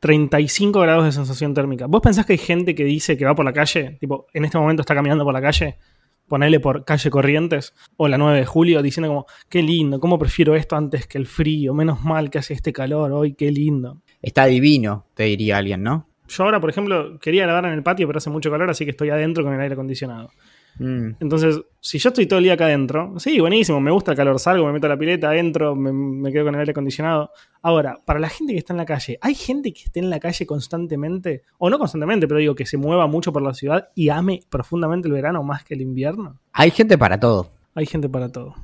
[0.00, 1.86] 35 grados de sensación térmica.
[1.86, 3.98] ¿Vos pensás que hay gente que dice que va por la calle?
[4.00, 5.78] Tipo, en este momento está caminando por la calle,
[6.26, 10.56] ponele por calle Corrientes o la 9 de julio, diciendo como, qué lindo, cómo prefiero
[10.56, 14.00] esto antes que el frío, menos mal que hace este calor hoy, qué lindo.
[14.22, 16.08] Está divino, te diría alguien, ¿no?
[16.28, 18.92] Yo ahora, por ejemplo, quería grabar en el patio, pero hace mucho calor, así que
[18.92, 20.30] estoy adentro con el aire acondicionado.
[20.78, 21.10] Mm.
[21.20, 24.38] Entonces, si yo estoy todo el día acá adentro, sí, buenísimo, me gusta el calor,
[24.38, 27.30] salgo, me meto a la pileta, adentro, me, me quedo con el aire acondicionado.
[27.62, 30.20] Ahora, para la gente que está en la calle, ¿hay gente que esté en la
[30.20, 34.08] calle constantemente, o no constantemente, pero digo que se mueva mucho por la ciudad y
[34.08, 36.38] ame profundamente el verano más que el invierno?
[36.52, 37.50] Hay gente para todo.
[37.74, 38.54] Hay gente para todo.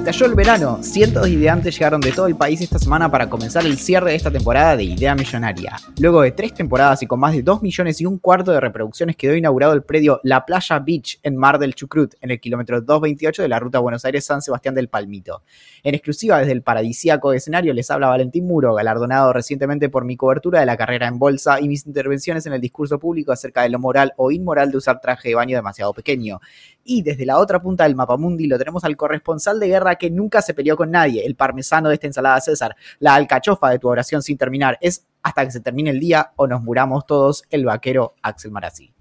[0.00, 3.66] Estalló el verano, cientos de ideantes llegaron de todo el país esta semana para comenzar
[3.66, 5.76] el cierre de esta temporada de Idea Millonaria.
[6.00, 9.14] Luego de tres temporadas y con más de 2 millones y un cuarto de reproducciones
[9.14, 13.42] quedó inaugurado el predio La Playa Beach en Mar del Chucrut, en el kilómetro 228
[13.42, 15.42] de la ruta Buenos Aires-San Sebastián del Palmito.
[15.82, 20.60] En exclusiva desde el paradisíaco escenario les habla Valentín Muro, galardonado recientemente por mi cobertura
[20.60, 23.78] de la carrera en bolsa y mis intervenciones en el discurso público acerca de lo
[23.78, 26.40] moral o inmoral de usar traje de baño demasiado pequeño.
[26.84, 30.40] Y desde la otra punta del mapamundi lo tenemos al corresponsal de guerra que nunca
[30.42, 34.22] se peleó con nadie, el parmesano de esta ensalada César, la alcachofa de tu oración
[34.22, 34.78] sin terminar.
[34.80, 38.92] Es hasta que se termine el día o nos muramos todos, el vaquero Axel Marazzi.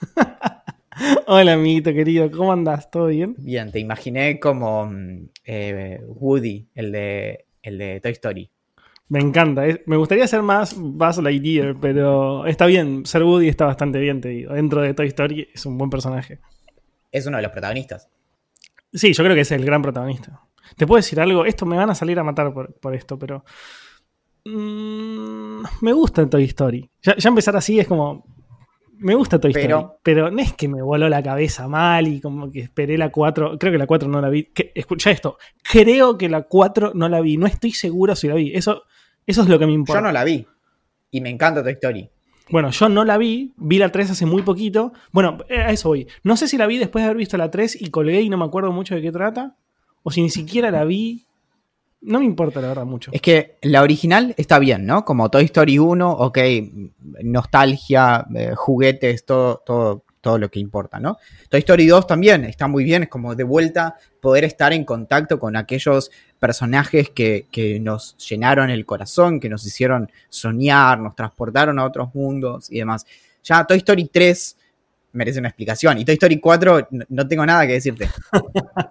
[1.26, 2.90] Hola, amiguito querido, ¿cómo andás?
[2.90, 3.34] ¿Todo bien?
[3.38, 8.50] Bien, te imaginé como mm, eh, Woody, el de, el de Toy Story.
[9.08, 9.66] Me encanta.
[9.66, 13.06] es- me gustaría ser más Buzz Lightyear, pero está bien.
[13.06, 14.52] Ser Woody está bastante bien, te digo.
[14.52, 16.38] Dentro de Toy Story es un buen personaje.
[17.12, 18.08] Es uno de los protagonistas.
[18.92, 20.40] Sí, yo creo que es el gran protagonista.
[20.76, 23.44] Te puedo decir algo, esto me van a salir a matar por, por esto, pero.
[24.44, 26.88] mm, me gusta Toy Story.
[27.02, 28.24] Ya, ya empezar así es como.
[28.98, 29.94] Me gusta Toy Pero- Story.
[30.02, 33.58] Pero no es que me voló la cabeza mal y como que esperé la 4.
[33.58, 34.44] Creo que la 4 no la vi.
[34.52, 35.38] Que- escucha esto.
[35.62, 37.36] Creo que la 4 no la vi.
[37.38, 38.54] No estoy seguro si la vi.
[38.54, 38.82] Eso,
[39.26, 40.00] eso es lo que me importa.
[40.00, 40.46] Yo no la vi.
[41.12, 42.10] Y me encanta Toy Story.
[42.50, 44.92] Bueno, yo no la vi, vi la 3 hace muy poquito.
[45.12, 46.08] Bueno, eh, a eso voy.
[46.22, 48.36] No sé si la vi después de haber visto la 3 y colgué y no
[48.36, 49.56] me acuerdo mucho de qué trata.
[50.02, 51.26] O si ni siquiera la vi.
[52.02, 53.10] No me importa, la verdad, mucho.
[53.12, 55.04] Es que la original está bien, ¿no?
[55.04, 56.38] Como Toy Story 1, ok,
[57.22, 61.18] nostalgia, eh, juguetes, todo, todo, todo lo que importa, ¿no?
[61.50, 65.38] Toy Story 2 también está muy bien, es como de vuelta poder estar en contacto
[65.38, 71.78] con aquellos personajes que, que nos llenaron el corazón, que nos hicieron soñar, nos transportaron
[71.78, 73.06] a otros mundos y demás.
[73.44, 74.56] Ya Toy Story 3
[75.12, 78.08] merece una explicación y Toy Story 4 no, tengo nada que decirte.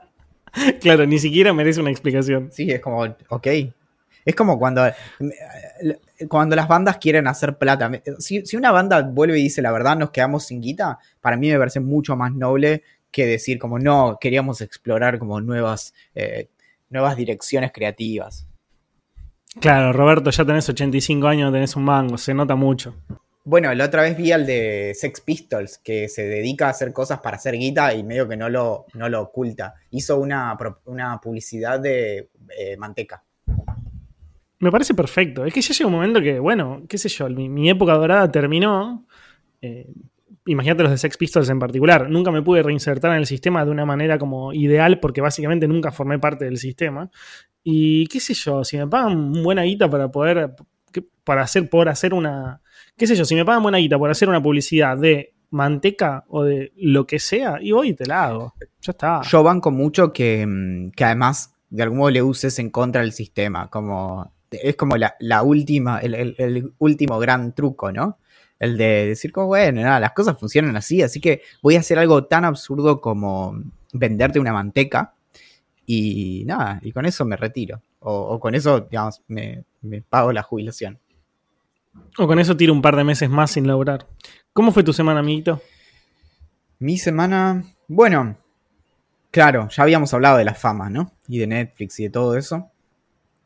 [0.81, 2.49] Claro, ni siquiera merece una explicación.
[2.51, 3.47] Sí, es como, ok.
[4.25, 4.81] Es como cuando,
[6.27, 7.91] cuando las bandas quieren hacer plata.
[8.17, 11.51] Si, si una banda vuelve y dice la verdad, nos quedamos sin guita, para mí
[11.51, 12.81] me parece mucho más noble
[13.11, 16.49] que decir como no, queríamos explorar como nuevas, eh,
[16.89, 18.47] nuevas direcciones creativas.
[19.59, 22.95] Claro, Roberto, ya tenés 85 años, tenés un mango, se nota mucho.
[23.43, 27.19] Bueno, la otra vez vi al de Sex Pistols, que se dedica a hacer cosas
[27.19, 29.73] para hacer guita y medio que no lo, no lo oculta.
[29.89, 30.55] Hizo una,
[30.85, 33.23] una publicidad de eh, manteca.
[34.59, 35.45] Me parece perfecto.
[35.45, 38.29] Es que ya llega un momento que, bueno, qué sé yo, mi, mi época dorada
[38.29, 39.07] terminó.
[39.61, 39.89] Eh,
[40.49, 42.09] imagínate los de Sex Pistols en particular.
[42.09, 45.91] Nunca me pude reinsertar en el sistema de una manera como ideal porque básicamente nunca
[45.91, 47.09] formé parte del sistema.
[47.63, 50.55] Y qué sé yo, si me pagan buena guita para poder,
[51.23, 52.61] para hacer, hacer una,
[52.97, 56.43] qué sé yo, si me pagan buena guita por hacer una publicidad de manteca o
[56.43, 58.53] de lo que sea, y voy y te la hago.
[58.81, 59.21] Ya está.
[59.21, 63.11] Yo banco mucho que, mm, que además de algún modo le uses en contra del
[63.11, 68.17] sistema, como es como la, última, el último gran truco, ¿no?
[68.59, 71.97] El de decir como, bueno, nada, las cosas funcionan así, así que voy a hacer
[71.97, 73.55] algo tan absurdo como
[73.93, 75.13] venderte una manteca
[75.85, 77.81] y nada, y con eso me retiro.
[77.99, 80.99] O, o con eso, digamos, me, me pago la jubilación.
[82.17, 84.07] O con eso tiro un par de meses más sin lograr.
[84.53, 85.61] ¿Cómo fue tu semana, amiguito?
[86.79, 88.37] Mi semana, bueno,
[89.31, 91.11] claro, ya habíamos hablado de la fama, ¿no?
[91.27, 92.69] Y de Netflix y de todo eso.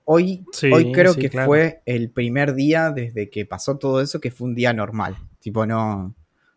[0.06, 1.48] Hoy, Sí, hoy creo sí, que claro.
[1.48, 5.16] fue el primer día desde que pasó todo eso que fue un día normal.
[5.40, 6.14] Tipo, no,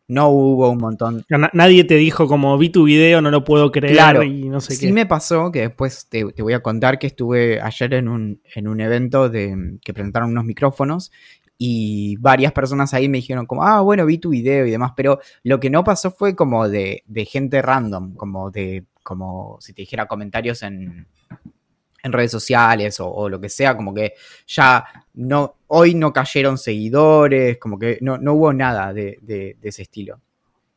[0.09, 1.25] no hubo un montón.
[1.29, 4.61] Na- nadie te dijo como vi tu video, no lo puedo creer Claro, y no
[4.61, 4.93] sé sí qué.
[4.93, 8.69] me pasó que después te, te voy a contar que estuve ayer en un, en
[8.69, 11.11] un evento de, que presentaron unos micrófonos
[11.59, 15.21] y varias personas ahí me dijeron como, ah, bueno, vi tu video y demás, pero
[15.43, 19.83] lo que no pasó fue como de, de gente random, como de, como si te
[19.83, 21.07] dijera comentarios en,
[22.07, 24.15] en redes sociales o, o lo que sea, como que
[24.47, 29.69] ya no, hoy no cayeron seguidores, como que no, no hubo nada de, de- de
[29.69, 30.21] ese estilo.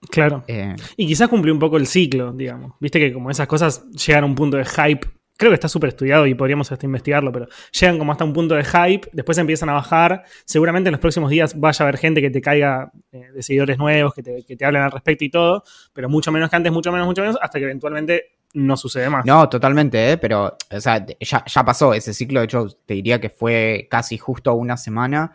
[0.10, 0.44] Claro.
[0.48, 2.74] Eh, Y quizás cumplió un poco el ciclo, digamos.
[2.80, 5.08] Viste que como esas cosas llegan a un punto de hype.
[5.38, 8.56] Creo que está súper estudiado y podríamos hasta investigarlo, pero llegan como hasta un punto
[8.56, 10.24] de hype, después empiezan a bajar.
[10.44, 13.78] Seguramente en los próximos días vaya a haber gente que te caiga eh, de seguidores
[13.78, 16.72] nuevos, que te, que te hablen al respecto y todo, pero mucho menos que antes,
[16.74, 19.26] mucho menos, mucho menos, hasta que eventualmente no sucede más.
[19.26, 20.18] No, totalmente, ¿eh?
[20.18, 22.40] pero o sea, ya, ya pasó ese ciclo.
[22.40, 25.34] De hecho, te diría que fue casi justo una semana.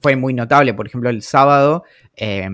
[0.00, 0.74] Fue muy notable.
[0.74, 1.84] Por ejemplo, el sábado,
[2.16, 2.48] eh,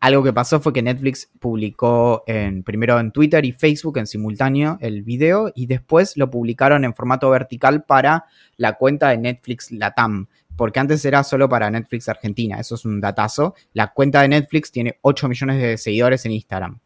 [0.00, 4.78] algo que pasó fue que Netflix publicó en, primero en Twitter y Facebook en simultáneo
[4.80, 8.24] el video y después lo publicaron en formato vertical para
[8.56, 10.26] la cuenta de Netflix Latam.
[10.56, 12.58] Porque antes era solo para Netflix Argentina.
[12.58, 13.54] Eso es un datazo.
[13.72, 16.78] La cuenta de Netflix tiene 8 millones de seguidores en Instagram.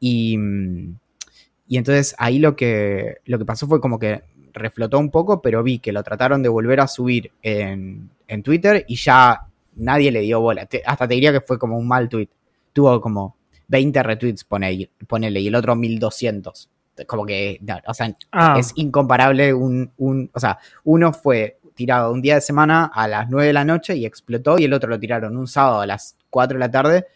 [0.00, 0.36] Y.
[1.72, 4.20] y entonces ahí lo que, lo que pasó fue como que
[4.52, 8.84] reflotó un poco, pero vi que lo trataron de volver a subir en, en Twitter
[8.86, 9.46] y ya
[9.76, 10.66] nadie le dio bola.
[10.66, 12.28] Te- hasta te diría que fue como un mal tweet.
[12.74, 13.36] Tuvo como
[13.68, 16.68] 20 retweets, pone, ponele, y el otro 1200.
[17.06, 22.12] Como que, no, o sea, Ah, es incomparable un, un, o sea, uno fue tirado
[22.12, 24.90] un día de semana a las 9 de la noche y explotó y el otro
[24.90, 27.06] lo tiraron un sábado a las 4 de la tarde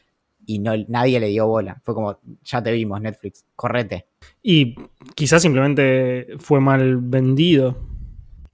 [0.47, 1.81] y no, nadie le dio bola.
[1.85, 4.07] Fue como, ya te vimos, Netflix, correte.
[4.43, 4.75] y
[5.15, 7.77] quizás simplemente fue mal vendido.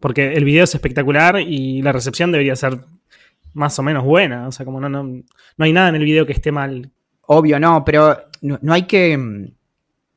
[0.00, 2.80] Porque el video es espectacular y la recepción debería ser
[3.54, 4.48] más o menos buena.
[4.48, 6.90] O sea, como no, no, no hay nada en el video que esté mal.
[7.26, 9.16] Obvio, no, pero no, no hay que.
[9.16, 9.44] mm,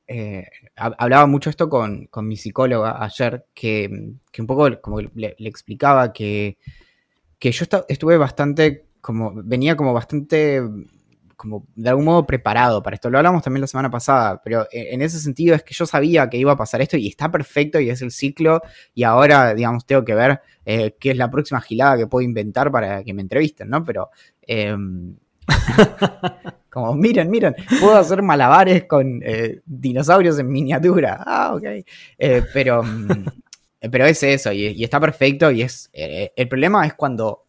[0.08, 4.82] eh, hab- hablaba mucho esto con, con mi psicóloga ayer, que, mm, que un poco
[4.82, 6.58] como le, le explicaba que,
[7.40, 8.86] que yo estuve bastante.
[9.02, 10.62] como venía como bastante.
[11.36, 13.10] Como de algún modo preparado para esto.
[13.10, 16.30] Lo hablamos también la semana pasada, pero en en ese sentido es que yo sabía
[16.30, 18.62] que iba a pasar esto y está perfecto y es el ciclo
[18.94, 22.72] y ahora, digamos, tengo que ver eh, qué es la próxima gilada que puedo inventar
[22.72, 23.84] para que me entrevisten, ¿no?
[23.84, 24.10] Pero...
[24.42, 25.16] em,
[26.72, 31.24] como, miren, miren, puedo hacer malabares con eh, dinosaurios en miniatura.
[31.26, 31.64] Ah, ok.
[32.18, 33.26] Eh, pero, mm,
[33.92, 35.52] pero es eso, y, está perfecto.
[35.52, 35.90] Y es.
[35.94, 37.45] el problema es cuando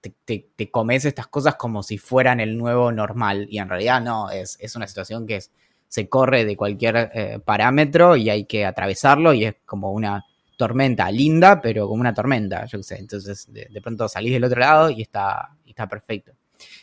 [0.00, 3.46] te, comes estas cosas como si fueran el nuevo normal.
[3.50, 5.40] Y en realidad no, es, es una situación que
[5.88, 9.32] se corre de cualquier eh, parámetro y hay que atravesarlo.
[9.32, 10.24] Y es como una
[10.56, 12.66] tormenta linda, pero como una tormenta.
[12.72, 16.32] Entonces, de, pronto salís del otro lado y está, está perfecto.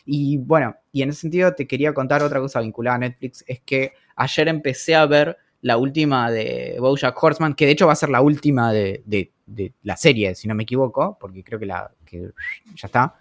[0.04, 3.60] Y bueno, y en ese sentido te quería contar otra cosa vinculada a Netflix, es
[3.60, 7.96] que ayer empecé a ver la última de Bojack Horseman, que de hecho va a
[7.96, 9.02] ser la última de-
[9.46, 12.30] de la serie, si no me equivoco, porque creo que, la, que
[12.74, 13.14] ya está.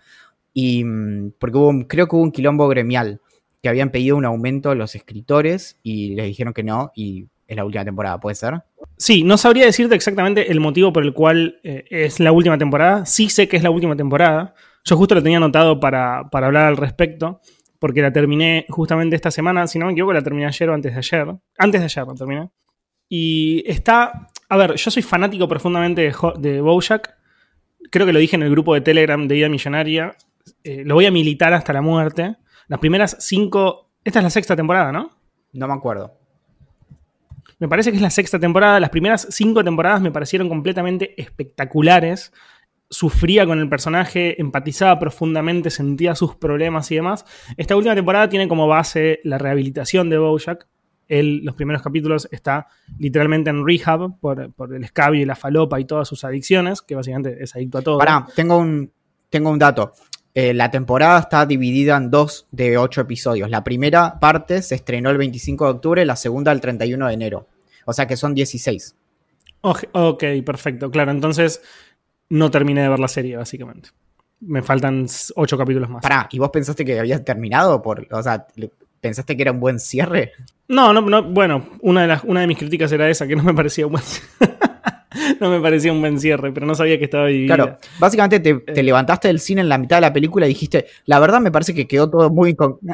[0.53, 3.21] Y mm, porque creo que hubo un quilombo gremial,
[3.61, 7.55] que habían pedido un aumento a los escritores y les dijeron que no, y es
[7.55, 8.61] la última temporada, ¿puede ser?
[8.97, 13.05] Sí, no sabría decirte exactamente el motivo por el cual eh, es la última temporada.
[13.05, 14.53] Sí sé que es la última temporada.
[14.83, 17.41] Yo justo lo tenía anotado para, para hablar al respecto,
[17.79, 19.67] porque la terminé justamente esta semana.
[19.67, 21.35] Si no me equivoco, la terminé ayer o antes de ayer.
[21.57, 22.49] Antes de ayer la terminé.
[23.09, 24.27] Y está.
[24.49, 27.15] A ver, yo soy fanático profundamente de, Ho- de Bojack.
[27.91, 30.15] Creo que lo dije en el grupo de Telegram de Ida Millonaria.
[30.63, 32.35] Eh, lo voy a militar hasta la muerte.
[32.67, 33.91] Las primeras cinco.
[34.03, 35.11] Esta es la sexta temporada, ¿no?
[35.53, 36.13] No me acuerdo.
[37.57, 38.79] Me parece que es la sexta temporada.
[38.79, 42.33] Las primeras cinco temporadas me parecieron completamente espectaculares.
[42.89, 47.25] Sufría con el personaje, empatizaba profundamente, sentía sus problemas y demás.
[47.57, 50.67] Esta última temporada tiene como base la rehabilitación de Bojack.
[51.07, 55.79] Él, los primeros capítulos, está literalmente en rehab por, por el escabio y la falopa
[55.79, 57.97] y todas sus adicciones, que básicamente es adicto a todo.
[57.99, 58.91] Pará, tengo un,
[59.29, 59.93] tengo un dato.
[60.33, 63.49] Eh, la temporada está dividida en dos de ocho episodios.
[63.49, 67.47] La primera parte se estrenó el 25 de octubre, la segunda el 31 de enero.
[67.85, 68.95] O sea que son 16.
[69.61, 70.91] Oj- Ok, perfecto.
[70.91, 71.61] Claro, entonces
[72.29, 73.89] no terminé de ver la serie, básicamente.
[74.41, 75.05] Me faltan
[75.37, 76.01] ocho capítulos más.
[76.01, 77.81] Pará, ¿y vos pensaste que habías terminado?
[77.81, 78.45] Por, o sea,
[79.05, 80.31] ¿pensaste que era un buen cierre?
[80.67, 83.43] No, no, no, bueno, una de, las, una de mis críticas era esa, que no
[83.43, 84.03] me parecía un buen
[85.39, 87.55] No me parecía un buen cierre, pero no sabía que estaba dividida.
[87.55, 88.83] Claro, básicamente te, te Eh.
[88.83, 91.73] levantaste del cine en la mitad de la película y dijiste, la verdad me parece
[91.75, 92.55] que quedó todo muy...
[92.55, 92.79] con-".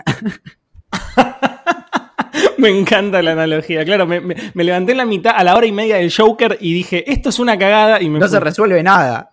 [2.57, 3.83] me encanta la analogía.
[3.85, 6.57] Claro, me, me- me levanté en la mitad, a la hora y media del Joker
[6.61, 8.33] y dije, esto es una cagada y me No fui.
[8.33, 9.31] se resuelve nada.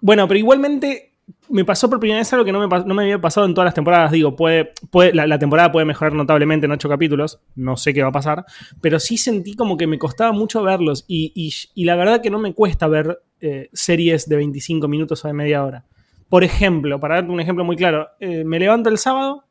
[0.00, 1.11] Bueno, pero igualmente
[1.48, 4.12] me pasó por primera vez algo que no me, había pasado en todas las temporadas.
[4.12, 4.72] Digo, puede,
[5.12, 7.40] la, temporada puede mejorar notablemente en ocho capítulos.
[7.54, 8.44] No sé qué va a pasar.
[8.80, 11.04] Pero sí sentí como que me costaba mucho verlos.
[11.08, 15.34] Y la verdad que no me cuesta ver eh, series de 25 minutos o de
[15.34, 15.84] media hora.
[16.28, 19.44] Por ejemplo, para darte un ejemplo muy claro, eh, me levanto el sábado.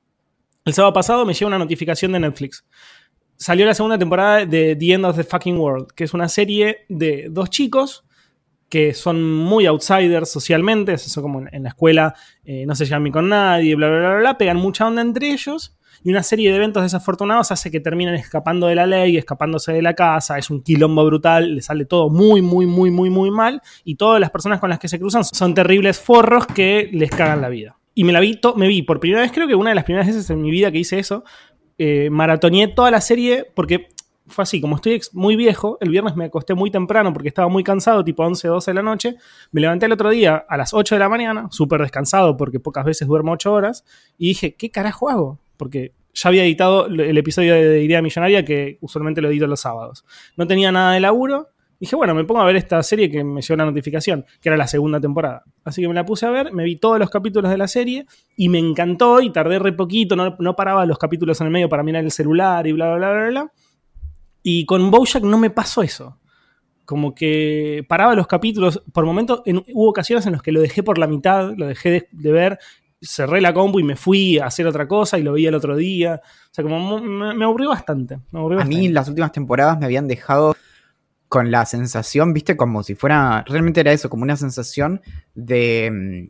[0.64, 2.66] El sábado pasado me llega una notificación de Netflix.
[3.36, 6.86] Salió la segunda temporada de The End of the Fucking World, que es una serie
[6.88, 8.06] de dos chicos
[8.72, 13.12] que son muy outsiders socialmente, eso como en, la escuela eh, no se llevan bien
[13.12, 16.56] con nadie, bla, bla, bla, bla, pegan mucha onda entre ellos y una serie de
[16.56, 20.64] eventos desafortunados hace que terminen escapando de la ley, escapándose de la casa, es un
[20.64, 24.62] quilombo brutal, le sale todo muy, muy, muy, muy, muy mal y todas las personas
[24.62, 27.78] con las que se cruzan son terribles forros que les cagan la vida.
[27.94, 30.08] Y me la vi, me vi por primera vez, creo que una de las primeras
[30.08, 31.26] veces en mi vida que hice eso,
[31.78, 33.90] eh, maratoneé toda la serie porque
[34.32, 37.64] fue así, como estoy muy viejo, el viernes me acosté muy temprano porque estaba muy
[37.64, 39.16] cansado, tipo 11, 12 de la noche,
[39.52, 42.86] me levanté el otro día a las 8 de la mañana, súper descansado porque pocas
[42.86, 43.86] veces duermo 8 horas,
[44.18, 45.40] y dije, ¿qué carajo hago?
[45.58, 50.04] Porque ya había editado el episodio de Idea Millonaria que usualmente lo edito los sábados.
[50.36, 51.50] No tenía nada de laburo,
[51.82, 54.56] dije, bueno, me pongo a ver esta serie que me llegó la notificación, que era
[54.56, 55.44] la segunda temporada.
[55.64, 58.06] Así que me la puse a ver, me vi todos los capítulos de la serie
[58.38, 61.70] y me encantó y tardé re poquito, no, no paraba los capítulos en el medio
[61.70, 63.52] para mirar el celular y bla, bla, bla, bla, bla.
[64.44, 66.18] Y con Bojack no me pasó eso.
[66.86, 70.84] Como que paraba los capítulos, por momentos, en- hubo ocasiones en las que lo dejé
[70.84, 72.60] por la mitad, lo dejé de, de ver,
[73.02, 75.76] cerré la compu y me fui a hacer otra cosa y lo vi el otro
[75.76, 76.22] día.
[76.24, 78.20] O sea, como me, me aburrió bastante.
[78.32, 78.94] Me aburrió A mí bastante.
[78.94, 80.56] las últimas temporadas me habían dejado
[81.30, 85.02] con la sensación, viste, como si fuera, realmente era eso, como una sensación
[85.34, 85.90] de,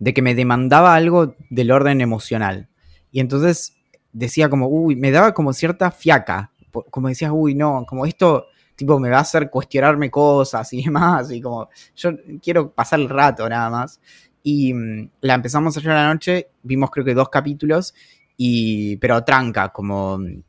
[0.00, 2.68] de que me demandaba algo del orden emocional.
[3.12, 3.76] Y entonces
[4.12, 6.50] decía como, uy, me daba como cierta fiaca,
[6.90, 11.30] como decías, uy, no, como esto, tipo, me va a hacer cuestionarme cosas y demás,
[11.32, 12.10] y como, yo
[12.42, 14.00] quiero pasar el rato nada más.
[14.42, 17.94] Y mm, la empezamos ayer a la noche, vimos creo que dos capítulos,
[18.36, 20.18] y, pero tranca, como...
[20.18, 20.42] mm,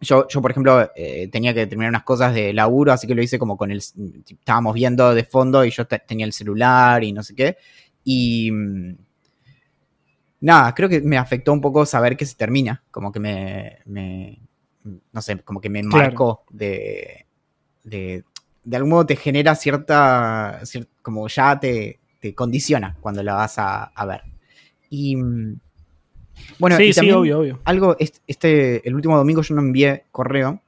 [0.00, 3.22] Yo, yo, por ejemplo, eh, tenía que terminar unas cosas de laburo, así que lo
[3.22, 3.78] hice como con el...
[3.78, 7.56] Estábamos viendo de fondo y yo te- tenía el celular y no sé qué.
[8.04, 8.50] Y...
[8.50, 8.94] mm,
[10.40, 12.82] Nada, creo que me afectó un poco saber que se termina.
[12.90, 13.78] Como que me-
[15.12, 16.06] no sé, como que me Claro.
[16.10, 17.26] marcó de,
[17.84, 18.24] de...
[18.64, 20.60] De algún modo te genera cierta...
[20.62, 24.22] cier- como ya te, te condiciona cuando la vas a, a ver.
[24.88, 25.16] Y...
[25.16, 25.60] mm,
[26.58, 27.60] Bueno, sí, y sí, obvio, obvio.
[27.64, 30.60] algo, est- este, el último domingo yo no envié correo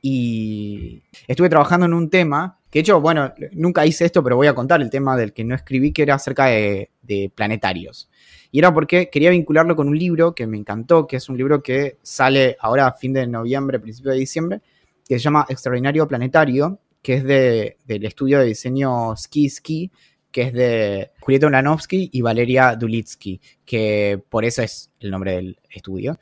[0.00, 4.46] y estuve trabajando en un tema, que de hecho, bueno, nunca hice esto, pero voy
[4.46, 8.10] a contar el tema del que no escribí, que era acerca de, de planetarios.
[8.54, 11.60] Y era porque quería vincularlo con un libro que me encantó, que es un libro
[11.60, 14.60] que sale ahora a fin de noviembre, principio de diciembre,
[15.08, 19.90] que se llama Extraordinario Planetario, que es de, del estudio de diseño Ski Ski,
[20.30, 25.58] que es de Julieta Ulanovsky y Valeria Dulitsky, que por eso es el nombre del
[25.68, 26.16] estudio.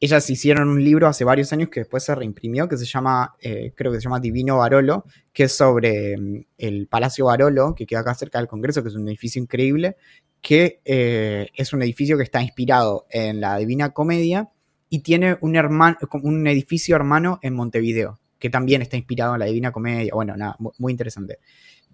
[0.00, 3.72] Ellas hicieron un libro hace varios años que después se reimprimió, que se llama, eh,
[3.74, 8.00] creo que se llama Divino Barolo, que es sobre mm, el Palacio Barolo, que queda
[8.00, 9.96] acá cerca del Congreso, que es un edificio increíble,
[10.40, 14.48] que eh, es un edificio que está inspirado en la Divina Comedia
[14.88, 19.46] y tiene un, hermano, un edificio hermano en Montevideo, que también está inspirado en la
[19.46, 20.12] Divina Comedia.
[20.14, 21.40] Bueno, nada, mu- muy interesante.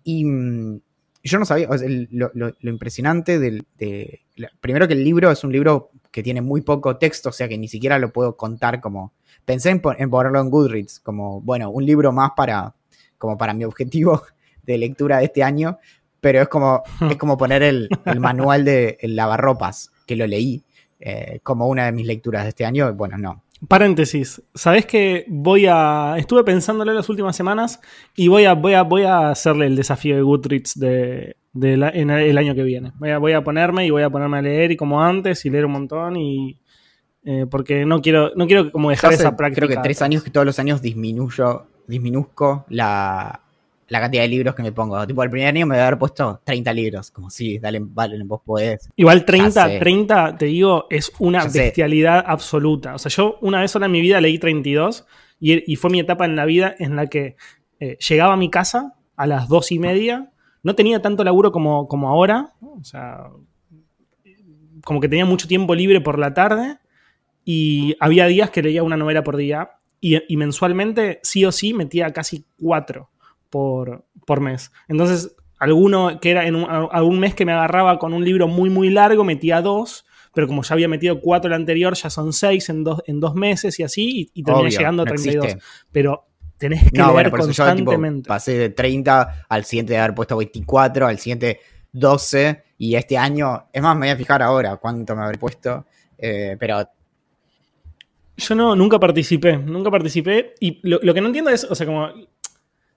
[0.03, 0.81] Y mm,
[1.23, 1.69] yo no sabía,
[2.11, 3.65] lo, impresionante del...
[4.61, 7.59] Primero que el libro es un libro que tiene muy poco texto, o sea que
[7.59, 9.13] ni siquiera lo puedo contar como...
[9.45, 12.73] Pensé en, pon- en ponerlo en Goodreads, como, bueno, un libro más para,
[13.19, 14.23] como para mi objetivo
[14.63, 15.79] de lectura de este año,
[16.21, 20.63] pero es como, es como poner el, el manual de el lavarropas, que lo leí
[21.01, 23.43] eh, como una de mis lecturas de este año, bueno, no.
[23.69, 26.17] Paréntesis, ¿sabés que voy a.
[26.19, 27.81] Estuve pensándolo las últimas semanas
[28.17, 31.91] y voy a, voy a, voy a hacerle el desafío de Goodreads de, de la-
[31.91, 32.93] en el año que viene.
[32.99, 35.51] Voy a, voy a ponerme y voy a ponerme a leer y como antes y
[35.51, 36.59] leer un montón y.
[37.25, 39.67] eh, porque no quiero, no quiero como dejar hace, esa práctica.
[39.67, 43.44] creo que tres años que todos los años disminuyo, disminuzco la,
[43.89, 45.07] la cantidad de libros que me pongo.
[45.07, 47.11] Tipo, el primer año me voy a haber puesto 30 libros.
[47.11, 48.89] Como, sí, dale, vale, vos podés.
[48.97, 49.79] Igual 30, sé.
[49.79, 52.95] 30, te digo, es una bestialidad absoluta.
[52.95, 55.07] O sea, yo una vez sola en mi vida leí 32
[55.41, 57.37] y, y fue mi etapa en la vida en la que
[57.81, 60.31] eh, llegaba a mi casa a las dos y media.
[60.63, 62.55] No tenía tanto laburo como, como ahora.
[62.61, 63.29] O sea,
[64.85, 66.79] como que tenía mucho tiempo libre por la tarde
[67.45, 71.75] y había días que leía una novela por día y, y mensualmente sí o sí
[71.75, 73.11] metía casi cuatro
[73.55, 74.73] por, por mes.
[74.89, 78.69] Entonces, alguno que era en un, algún mes que me agarraba con un libro muy,
[78.69, 82.69] muy largo, metía dos, pero como ya había metido cuatro el anterior, ya son seis
[82.69, 84.03] en dos, en dos meses y así,
[84.35, 85.45] y, y terminé Obvio, llegando a no 32.
[85.45, 85.65] existe.
[85.93, 86.25] Pero
[86.59, 88.27] tenés que No, leer bueno, por eso yo tipo, constantemente.
[88.29, 91.61] pasé de 30 al siguiente de haber puesto 24, al siguiente
[91.93, 95.87] 12, y este año, es más, me voy a fijar ahora cuánto me habré puesto,
[96.19, 96.83] eh, pero
[98.37, 100.55] Yo no, nunca participé, nunca participé.
[100.59, 102.09] Y lo, lo que no entiendo es, o sea, como.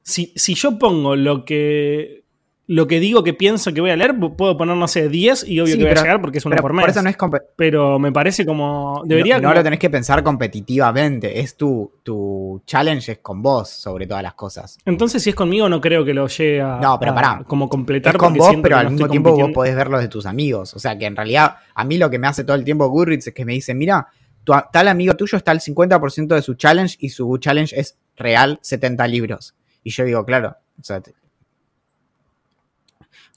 [0.07, 2.23] Si, si yo pongo lo que.
[2.69, 5.61] Lo que digo que pienso que voy a leer, puedo poner, no sé, 10 y
[5.61, 6.87] obvio Sí, que voy pero- a llegar porque es pero por por, mes.
[6.89, 9.03] eso no es compe- Pero me parece como.
[9.05, 9.35] Debería.
[9.35, 13.69] no, no como- lo tenés que pensar competitivamente, es tu, tu challenge es con vos
[13.69, 14.77] sobre todas las cosas.
[14.85, 16.77] Entonces, si es conmigo, no creo que lo llegue a.
[16.81, 17.43] No, pero a pará.
[17.47, 20.25] como completar Es con vos, pero al no mismo tiempo vos podés verlo de tus
[20.25, 20.73] amigos.
[20.73, 23.27] O sea que en realidad, a mí lo que me hace todo el tiempo Goodreads
[23.27, 24.07] es que me dice, mira,
[24.43, 28.59] tu, tal amigo tuyo está al 50% de su challenge y su challenge es real
[28.61, 29.53] 70 libros.
[29.87, 31.13] Y yo digo, claro, o sea, te-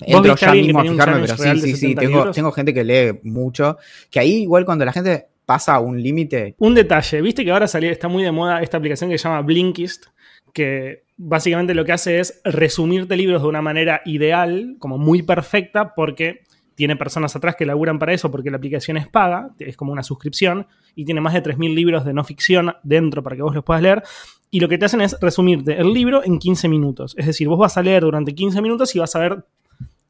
[0.00, 2.34] entro ya mismo a fijarme, pero sí, sí, sí, 70 tengo, libros?
[2.36, 3.78] tengo gente que lee mucho,
[4.10, 7.88] que ahí igual cuando la gente pasa un límite, Un detalle, viste que ahora salió,
[7.92, 10.06] está muy de moda esta aplicación que se llama Blinkist,
[10.52, 15.94] que básicamente lo que hace es resumirte libros de una manera ideal, como muy perfecta,
[15.94, 16.40] porque
[16.74, 20.02] tiene personas atrás que laburan para eso, porque la aplicación es paga, es como una
[20.02, 20.66] suscripción,
[20.96, 23.82] y tiene más de 3.000 libros de no ficción dentro para que vos los puedas
[23.82, 24.02] leer.
[24.50, 27.14] Y lo que te hacen es resumirte el libro en 15 minutos.
[27.16, 29.44] Es decir, vos vas a leer durante 15 minutos y vas a ver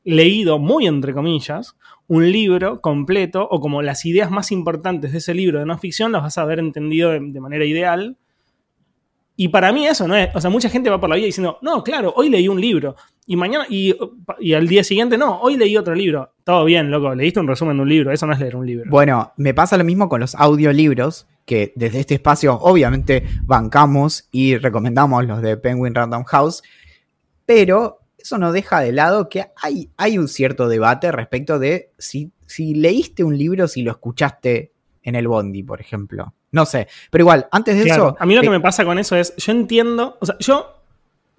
[0.05, 1.77] leído, muy entre comillas,
[2.09, 6.13] un libro completo o como las ideas más importantes de ese libro de no ficción
[6.13, 8.17] las vas a haber entendido de, manera ideal.
[9.37, 11.59] Y para mí eso no es, o sea, mucha gente va por la vida diciendo,
[11.63, 13.95] no, claro, hoy leí un libro y mañana y
[14.53, 16.33] al día siguiente no, hoy leí otro libro.
[16.45, 18.91] Todo bien, loco, leíste un resumen de un libro, eso no es leer un libro.
[18.91, 24.57] Bueno, me pasa lo mismo con los audiolibros, que desde este espacio obviamente bancamos y
[24.57, 26.63] recomendamos los de Penguin Random House,
[27.45, 32.31] pero eso no deja de lado que hay, hay un cierto debate respecto de si,
[32.47, 34.71] si leíste un libro, si lo escuchaste
[35.03, 36.35] en el bondi, por ejemplo.
[36.53, 38.17] No sé, pero igual, antes de Claro, eso...
[38.21, 40.85] a mí lo que eh, me pasa con eso es, yo entiendo, o sea, yo,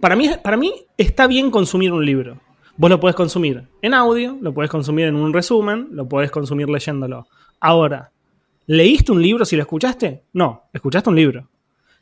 [0.02, 2.38] para mí, para mí está bien consumir un libro.
[2.76, 6.68] Vos lo podés consumir en audio, lo podés consumir en un resumen, lo podés consumir
[6.68, 7.28] leyéndolo.
[7.62, 8.12] Ahora,
[8.72, 10.24] ¿leíste un libro si lo escuchaste?
[10.34, 11.50] No, escuchaste un libro.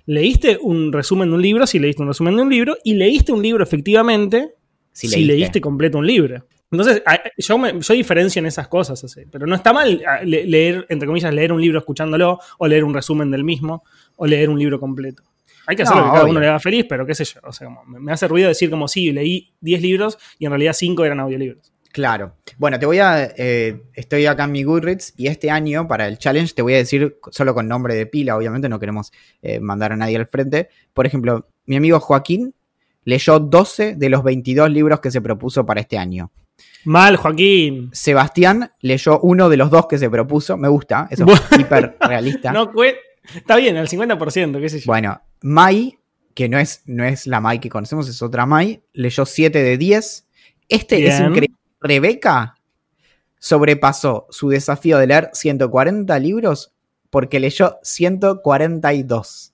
[0.06, 2.78] ¿Leíste un resumen de un libro si leíste un resumen de un libro?
[2.84, 4.54] Y leíste un libro efectivamente
[4.91, 5.62] Si si, leíste.
[5.62, 6.46] completo un libro.
[6.72, 7.02] Entonces,
[7.38, 9.22] yo, me- yo diferencio en esas cosas, así.
[9.32, 13.32] pero no está mal leer, entre comillas, leer un libro escuchándolo, o leer un resumen
[13.32, 13.84] del mismo,
[14.17, 15.24] o leer un libro completo.
[15.65, 16.32] Hay que hacer No, lo que cada obvio.
[16.32, 17.39] uno le haga feliz, pero qué sé yo.
[17.44, 20.52] O sea, como, me, me hace ruido decir como sí, leí 10 libros y en
[20.52, 21.72] realidad 5 eran audiolibros.
[21.91, 22.36] Claro.
[22.58, 23.34] Bueno, te voy a.
[23.36, 26.78] eh, estoy acá en mi Goodreads y este año, para el challenge, te voy a
[26.78, 30.69] decir solo con nombre de pila, obviamente, no queremos eh, mandar a nadie al frente.
[30.93, 32.54] Por ejemplo, mi amigo Joaquín
[33.06, 36.32] leyó 12 de los 22 libros que se propuso para este año.
[36.84, 37.89] Mal, Joaquín.
[37.91, 40.58] Sebastián leyó uno de los dos que se propuso.
[40.58, 42.52] Me gusta, eso es hiper realista.
[42.54, 42.71] No,
[43.36, 44.86] Está bien, el 50%, qué sé yo.
[44.88, 45.99] Bueno, Mai,
[46.34, 49.78] que no es, no es la Mai que conocemos, es otra Mai, leyó 7 de
[49.78, 50.28] 10.
[50.67, 51.56] Este es increíble.
[51.82, 52.56] Rebeca
[53.39, 56.74] sobrepasó su desafío de leer 140 libros
[57.10, 59.54] porque leyó 142.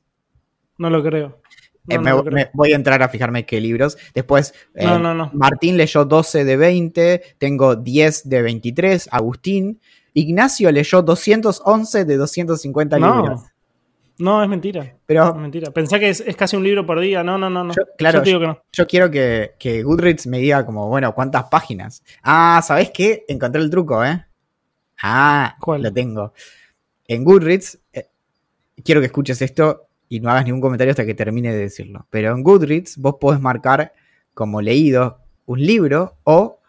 [0.78, 1.40] No lo creo.
[1.88, 2.34] No, Eh, no me, lo creo.
[2.34, 3.98] me- voy a entrar a fijarme qué libros.
[4.14, 5.30] Después, eh, no.
[5.34, 9.80] Martín leyó 12 de 20, tengo 10 de 23, Agustín.
[10.14, 13.42] Ignacio leyó 211 de 250 libros.
[14.18, 14.42] No.
[14.44, 14.84] Es mentira.
[14.84, 15.72] Es Pero mentira.
[15.72, 17.24] Pensá que es, es casi un libro por día.
[17.24, 17.64] No, no, no.
[17.64, 17.74] no.
[17.74, 18.62] Yo- claro, Yo te digo que no.
[18.72, 22.04] yo quiero que, que Goodreads me diga como, bueno, ¿cuántas páginas?
[22.24, 23.26] Ah, ¿sabes qué?
[23.28, 24.26] Encontré el truco, ¿eh?
[25.02, 25.82] Ah, ¿Cuál?
[25.84, 26.34] lo tengo.
[27.08, 28.08] En Goodreads, eh,
[28.84, 32.08] quiero que escuches esto y no hagas ningún comentario hasta que termine de decirlo.
[32.10, 33.94] Pero en Goodreads vos podés marcar
[34.34, 36.60] como leído un libro o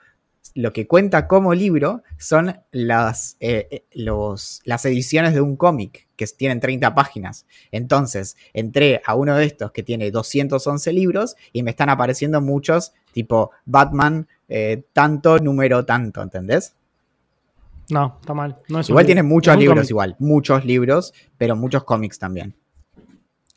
[0.55, 6.07] lo que cuenta como libro son las, eh, eh, los, las ediciones de un cómic
[6.17, 7.47] que tienen 30 páginas.
[7.71, 12.93] Entonces, entré a uno de estos que tiene 211 libros y me están apareciendo muchos,
[13.13, 16.75] tipo Batman, eh, tanto, número tanto, ¿entendés?
[17.91, 18.59] No, está mal.
[18.69, 22.55] No es Igual tiene muchos libros, igual, muchos libros, pero muchos cómics también.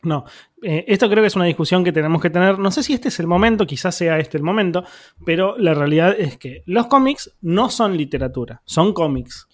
[0.02, 0.23] No,
[0.61, 2.59] Eh, esto creo que es una discusión que tenemos que tener.
[2.59, 4.83] No sé si este es el momento, quizás sea este el momento,
[5.25, 9.47] pero la realidad es que los cómics no son literatura, son cómics.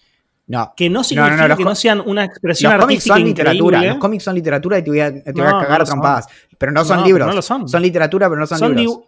[0.48, 3.14] No, Que no no, significa los que co- no sean una expresión los cómics artística
[3.16, 5.80] son literatura, los cómics son literatura y te voy a, te voy a No, cagar
[5.80, 5.94] no son.
[5.94, 6.26] trompadas.
[6.56, 7.26] Pero no son No, libros.
[7.28, 7.68] no lo son.
[7.68, 9.00] Son literatura, pero no son, Son libros.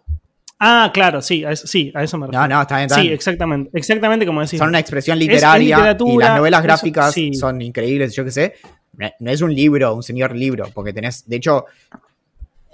[0.59, 2.45] Ah, claro, sí, a eso, sí, a eso me refiero.
[2.45, 3.13] No, no, está bien, está Sí, bien.
[3.13, 4.59] exactamente, exactamente como decís.
[4.59, 7.33] Son una expresión literaria y literatura, las novelas eso- gráficas sí.
[7.33, 8.53] son increíbles, yo qué sé.
[8.99, 11.65] No- No es un libro, un señor libro, porque tenés, de hecho,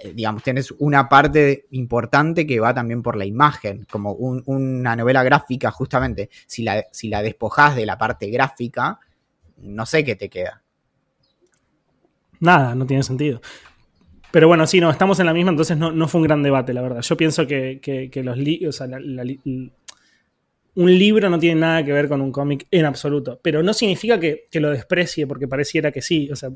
[0.03, 4.95] eh, digamos, tenés una parte importante que va también por la imagen, como un- una
[4.95, 8.99] novela gráfica, justamente, si la, si la despojás de la parte gráfica,
[9.57, 10.61] no sé qué te queda.
[12.39, 13.41] Nada, no tiene sentido.
[14.31, 16.81] Pero bueno, sí, no, estamos en la misma, entonces no, fue un gran debate, la
[16.81, 17.01] verdad.
[17.01, 17.79] Yo pienso que,
[18.23, 18.99] los libros, o sea,
[20.75, 23.39] un libro no tiene nada que ver con un cómic en absoluto.
[23.41, 26.29] Pero no significa que, lo desprecie, porque pareciera que sí.
[26.31, 26.49] O sea,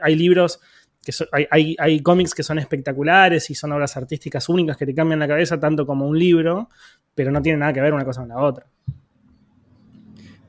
[0.00, 0.60] hay libros,
[1.02, 1.12] que
[1.50, 5.28] hay, hay, cómics que son espectaculares y son obras artísticas únicas que te cambian la
[5.28, 6.68] cabeza tanto como un libro,
[7.14, 8.66] pero no tiene nada que ver una cosa con la otra.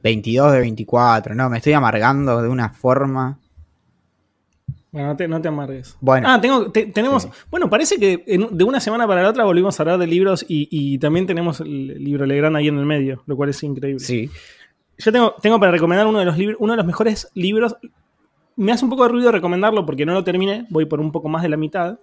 [0.03, 3.39] 22 de 24, no, me estoy amargando de una forma.
[4.93, 5.97] Bueno, no te, no te amargues.
[6.01, 6.27] Bueno.
[6.29, 7.27] Ah, tengo, tenemos.
[7.49, 10.99] Bueno, parece que de una semana para la otra volvimos a hablar de libros y,
[10.99, 13.99] también tenemos el libro Legrand ahí en el medio, lo cual es increíble.
[13.99, 14.29] Sí.
[14.99, 17.75] Yo tengo, tengo para recomendar uno de los libros, uno de los mejores libros.
[18.56, 21.27] Me hace un poco de ruido recomendarlo porque no lo terminé, voy por un poco
[21.27, 21.97] más de la mitad.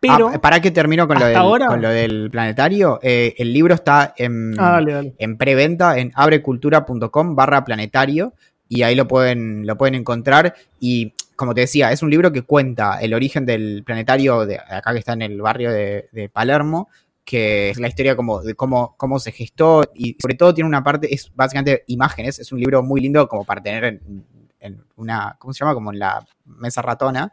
[0.00, 0.30] Pero.
[0.32, 3.00] Ah, ¿Para que termino con, lo del, con lo del planetario?
[3.02, 4.80] Eh, el libro está en, ah,
[5.18, 8.32] en preventa en abrecultura.com barra planetario
[8.66, 10.54] y ahí lo pueden, lo pueden encontrar.
[10.80, 14.92] Y como te decía, es un libro que cuenta el origen del planetario de acá
[14.92, 16.88] que está en el barrio de, Palermo,
[17.24, 20.82] que es la historia como de cómo, cómo se gestó y sobre todo tiene una
[20.82, 25.54] parte, es básicamente imágenes, es un libro muy lindo como para tener en, una, ¿cómo
[25.54, 25.74] se llama?
[25.74, 27.32] Como en la mesa ratona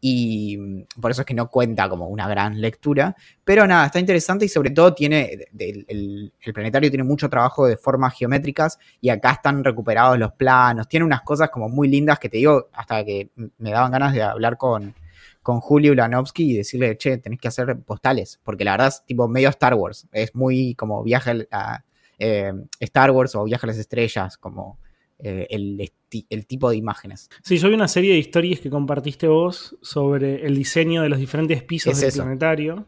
[0.00, 3.16] y mm, por eso es que no cuenta como una gran lectura.
[3.44, 8.14] Pero nada, está interesante y sobre todo tiene, el, planetario tiene mucho trabajo de formas
[8.14, 12.38] geométricas y acá están recuperados los planos, tiene unas cosas como muy lindas que te
[12.38, 14.94] digo, hasta que me daban ganas de hablar con,
[15.42, 19.28] con Julio Ulanovsky y decirle, che, tenés que hacer postales, porque la verdad es tipo
[19.28, 21.82] medio Star Wars, es muy como viaje a
[22.18, 24.78] eh, Star Wars o viaje a las estrellas, como
[25.20, 27.28] eh, el, tipo de imágenes.
[27.42, 31.18] Sí, yo vi una serie de historias que compartiste vos sobre el diseño de los
[31.18, 32.86] diferentes pisos del planetario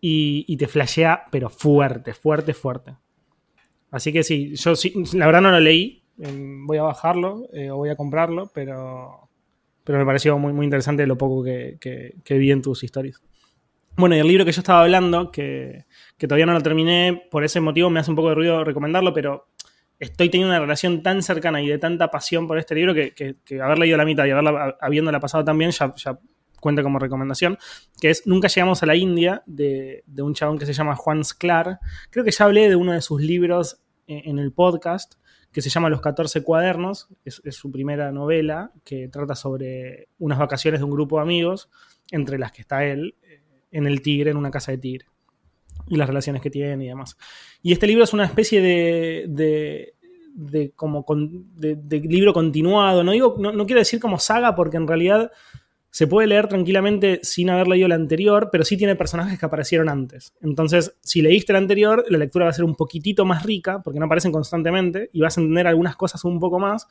[0.00, 2.96] y, te flashea, pero fuerte, fuerte, fuerte.
[3.92, 7.70] Así que sí, yo sí, la verdad no lo leí, em, voy a bajarlo eh,
[7.70, 9.28] o voy a comprarlo, pero,
[9.84, 13.22] pero me pareció muy, muy interesante lo poco que, que, vi en tus historias.
[13.96, 15.84] Bueno, y el libro que yo estaba hablando, que,
[16.16, 19.12] que, todavía no lo terminé, por ese motivo me hace un poco de ruido recomendarlo,
[19.12, 19.46] pero
[20.02, 23.60] estoy teniendo una relación tan cercana y de tanta pasión por este libro que, que,
[23.60, 25.94] haber leído la mitad y haberla, habiéndola pasado también ya,
[26.60, 27.56] cuenta como recomendación,
[28.00, 31.78] que es Nunca llegamos a la India, de, un chabón que se llama Juan Sclar.
[32.10, 35.14] Creo que ya hablé de uno de sus libros en, el podcast,
[35.52, 40.80] que se llama Los 14 cuadernos, es, su primera novela, que trata sobre unas vacaciones
[40.80, 41.70] de un grupo de amigos,
[42.10, 45.11] entre las que está él, eh, en el Tigre, en una casa de Tigre
[45.88, 47.16] y las relaciones que tiene y demás.
[47.62, 49.94] Y este libro es una especie de,
[50.34, 51.04] de, como
[51.54, 53.04] de, libro continuado.
[53.04, 55.30] No, digo, no, quiero decir como saga porque en realidad
[55.90, 59.90] se puede leer tranquilamente sin haber leído la anterior, pero sí tiene personajes que aparecieron
[59.90, 60.32] antes.
[60.40, 64.00] Entonces, si leíste la anterior, la lectura va a ser un poquitito más rica, porque
[64.00, 66.88] no aparecen constantemente, y vas a entender algunas cosas un poco más,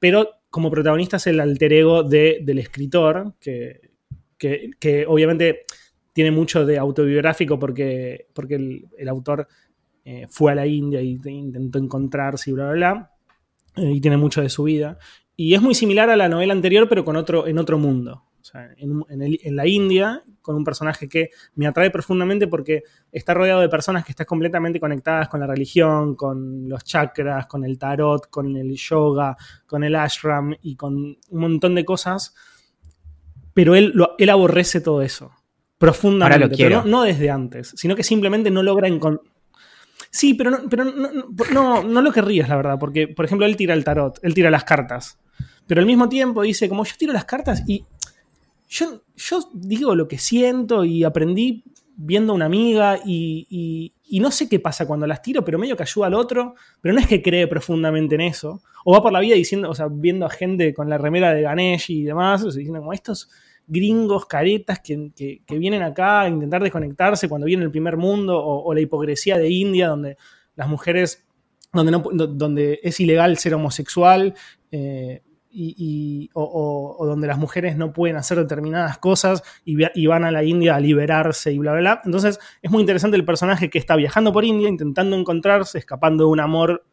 [0.00, 3.92] pero como protagonista es el alter ego del escritor, que,
[4.36, 5.60] que obviamente
[6.20, 8.56] tiene mucho de autobiográfico porque, porque
[8.98, 9.48] el, autor
[10.04, 13.10] eh, fue a la India y intentó encontrarse y bla, bla, bla.
[13.76, 14.98] Eh, y tiene mucho de su vida.
[15.34, 18.24] Y es muy similar a la novela anterior, pero con otro, en otro mundo.
[18.38, 23.62] O sea, en, la India, con un personaje que me atrae profundamente porque está rodeado
[23.62, 28.28] de personas que están completamente conectadas con la religión, con los chakras, con el tarot,
[28.28, 32.34] con el yoga, con el ashram y con un montón de cosas.
[33.54, 35.32] Pero él, él aborrece todo eso
[35.80, 39.26] profundamente, pero no, desde antes, sino que simplemente no logra encontrar...
[40.10, 43.72] Sí, pero, no, pero no, no, lo querrías, la verdad, porque, por ejemplo, él tira
[43.72, 45.18] el tarot, él tira las cartas,
[45.66, 47.86] pero al mismo tiempo dice, como yo tiro las cartas y
[48.68, 51.64] yo, yo digo lo que siento y aprendí
[51.96, 55.78] viendo a una amiga y, y, no sé qué pasa cuando las tiro, pero medio
[55.78, 59.12] que ayuda al otro, pero no es que cree profundamente en eso, o va por
[59.12, 62.44] la vida diciendo, o sea, viendo a gente con la remera de Ganesh y demás,
[62.44, 63.30] diciendo como estos
[63.70, 68.80] gringos, caretas que, vienen acá a intentar desconectarse cuando viene el primer mundo, o, la
[68.80, 70.16] hipocresía de India, donde
[70.56, 71.24] las mujeres,
[71.72, 74.34] donde, no, donde es ilegal ser homosexual,
[74.72, 80.44] eh, y, o, donde las mujeres no pueden hacer determinadas cosas y, van a la
[80.44, 82.02] India a liberarse y bla, bla, bla.
[82.04, 86.30] Entonces es muy interesante el personaje que está viajando por India, intentando encontrarse, escapando de
[86.30, 86.84] un amor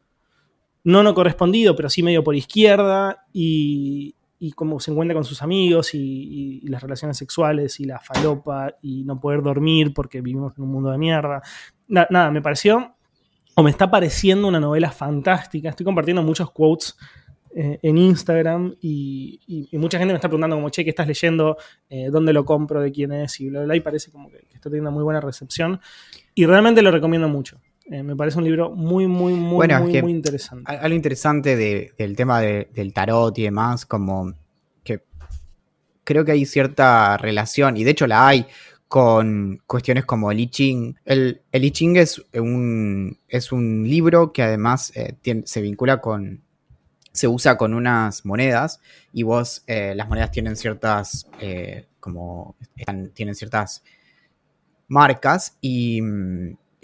[0.84, 5.42] no no correspondido, pero sí medio por izquierda, y, y cómo se encuentra con sus
[5.42, 10.64] amigos y, las relaciones sexuales y la falopa y no poder dormir porque vivimos en
[10.64, 11.42] un mundo de mierda.
[11.88, 12.96] nada, me pareció
[13.56, 15.70] o me está pareciendo una novela fantástica.
[15.70, 16.96] Estoy compartiendo muchos quotes
[17.56, 21.58] eh, en Instagram y, mucha gente me está preguntando como, che, ¿qué estás leyendo?
[21.90, 22.82] Eh, ¿Dónde lo compro?
[22.82, 23.40] ¿De quién es?
[23.40, 25.80] Y bla, bla, y parece como que, está teniendo muy buena recepción.
[26.36, 27.60] Y realmente lo recomiendo mucho.
[27.90, 30.70] Eh, me parece un libro muy, muy, muy, Bueno, es muy, que- muy interesante.
[30.70, 34.34] Al- Algo interesante de- del tema de- del tarot y demás, como
[34.84, 35.04] que
[36.04, 38.46] creo que hay cierta relación, y de hecho la hay,
[38.90, 40.96] con cuestiones como el I Ching.
[41.06, 46.42] El, el I Ching es un, es un libro que además eh, se vincula con.
[47.12, 48.80] se usa con unas monedas,
[49.12, 51.28] y vos, eh, las monedas tienen ciertas.
[52.00, 52.56] como.
[52.76, 53.82] están- tienen ciertas
[54.88, 56.02] marcas, y.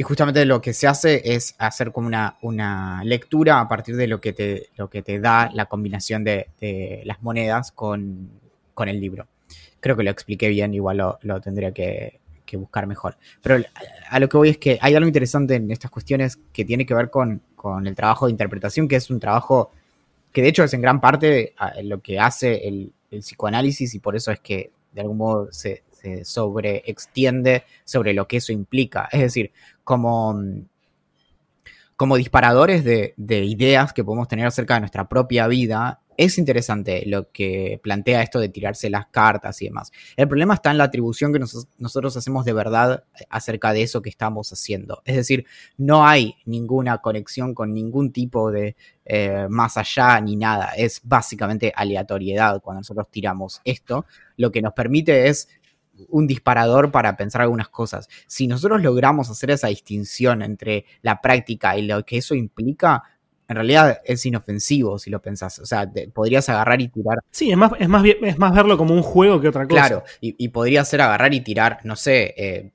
[0.04, 4.22] justamente lo que se hace es hacer como una, una lectura a partir de lo
[4.22, 8.30] que te, lo que te da la combinación de, las monedas con,
[8.74, 9.28] con el libro.
[9.80, 12.20] Creo que lo expliqué bien, igual lo, tendría que,
[12.54, 13.18] buscar mejor.
[13.42, 13.66] Pero
[14.12, 16.94] a, lo que voy es que hay algo interesante en estas cuestiones que tiene que
[16.94, 19.72] ver con, con el trabajo de interpretación, que es un trabajo
[20.32, 24.16] que de hecho es en gran parte lo que hace el, el psicoanálisis y por
[24.16, 29.08] eso es que de algún modo se, se sobreextiende sobre lo que eso implica.
[29.12, 29.52] Es decir,
[29.84, 30.38] como,
[31.96, 37.04] como disparadores de, de ideas que podemos tener acerca de nuestra propia vida, es interesante
[37.08, 39.92] lo que plantea esto de tirarse las cartas y demás.
[40.16, 44.02] El problema está en la atribución que nos- nosotros hacemos de verdad acerca de eso
[44.04, 45.02] que estamos haciendo.
[45.06, 45.46] Es decir,
[45.78, 50.74] no hay ninguna conexión con ningún tipo de eh, más allá ni nada.
[50.78, 54.06] Es básicamente aleatoriedad cuando nosotros tiramos esto.
[54.38, 55.50] Lo que nos permite es
[56.10, 58.08] un disparador para pensar algunas cosas.
[58.28, 63.04] Si nosotros logramos hacer esa distinción entre la práctica y lo que eso implica,
[63.48, 65.60] en realidad es inofensivo si lo pensás.
[65.60, 68.78] O sea, te- podrías agarrar y tirar Sí, es más, es, más es más verlo
[68.78, 69.88] como un juego que otra cosa.
[69.88, 72.72] Claro, y, y podría ser agarrar y tirar, no sé, eh,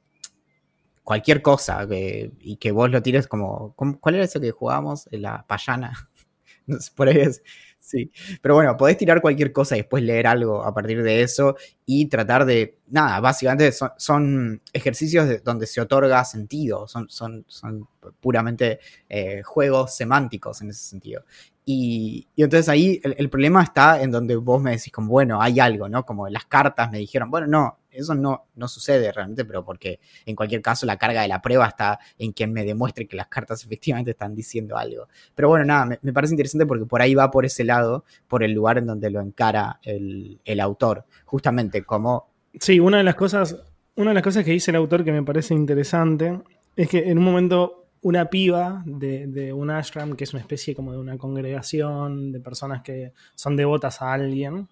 [1.05, 5.09] cualquier cosa, que- y que vos lo tires como, ¿cómo- ¿Cuál era eso que jugábamos?
[5.11, 5.93] La payana.
[6.67, 7.43] No sé, por ahí es.
[7.91, 8.11] Sí.
[8.43, 12.05] Pero bueno, podés tirar cualquier cosa y después leer algo a partir de eso y
[12.07, 12.77] tratar de.
[12.89, 17.89] Nada, básicamente son, son ejercicios de- donde se otorga sentido, son, son, son
[18.21, 21.25] puramente eh, juegos semánticos en ese sentido.
[21.65, 25.41] Y, y entonces ahí el, el problema está en donde vos me decís, como, bueno,
[25.41, 26.05] hay algo, ¿no?
[26.05, 30.37] Como las cartas me dijeron, bueno, no, eso no, no sucede realmente, pero porque en
[30.37, 33.63] cualquier caso la carga de la prueba está en quien me demuestre que las cartas
[33.67, 35.09] efectivamente están diciendo algo.
[35.35, 38.43] Pero bueno, nada, me, me parece interesante porque por ahí va por ese lado, por
[38.43, 42.29] el lugar en donde lo encara el, el autor, justamente como...
[42.61, 43.57] Sí, una de las cosas,
[43.95, 46.41] una de las cosas que dice el autor que me parece interesante
[46.77, 50.75] es que en un momento una piba de, de un ashram, que es una especie
[50.75, 54.69] como de una congregación de personas que son devotas a alguien,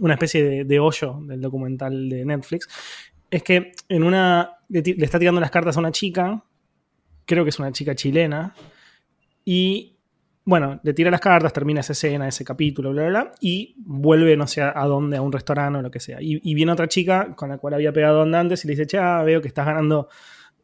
[0.00, 2.68] una especie de, hoyo del documental de Netflix,
[3.30, 6.42] es que en una le, está tirando las cartas a una chica,
[7.24, 8.54] creo que es una chica chilena,
[9.44, 9.98] y
[10.44, 14.34] bueno, le tira las cartas, termina esa escena, ese capítulo, bla, bla, bla, y vuelve,
[14.34, 16.18] no sé a dónde, a un restaurante o lo que sea.
[16.22, 19.22] Y, viene otra chica con la cual había pegado onda antes y le dice, cha,
[19.22, 20.08] veo que estás ganando,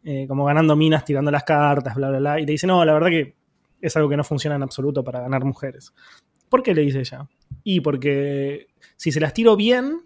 [0.03, 2.41] eh, como ganando minas, tirando las cartas, bla, bla, bla.
[2.41, 3.35] Y le dice, no, la verdad que
[3.83, 5.93] es algo que no funciona en absoluto para ganar mujeres.
[6.49, 7.29] ¿Por qué le dice ella?
[7.63, 10.01] Y porque si se las tiro bien,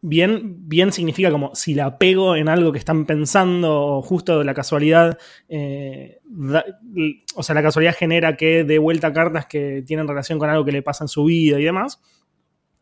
[0.00, 4.44] bien, bien significa como si la pego en algo que están pensando o justo de
[4.44, 6.20] la casualidad, eh,
[7.34, 10.72] o sea, la casualidad genera que dé vuelta cartas que tienen relación con algo que
[10.72, 12.00] le pasa en su vida y demás,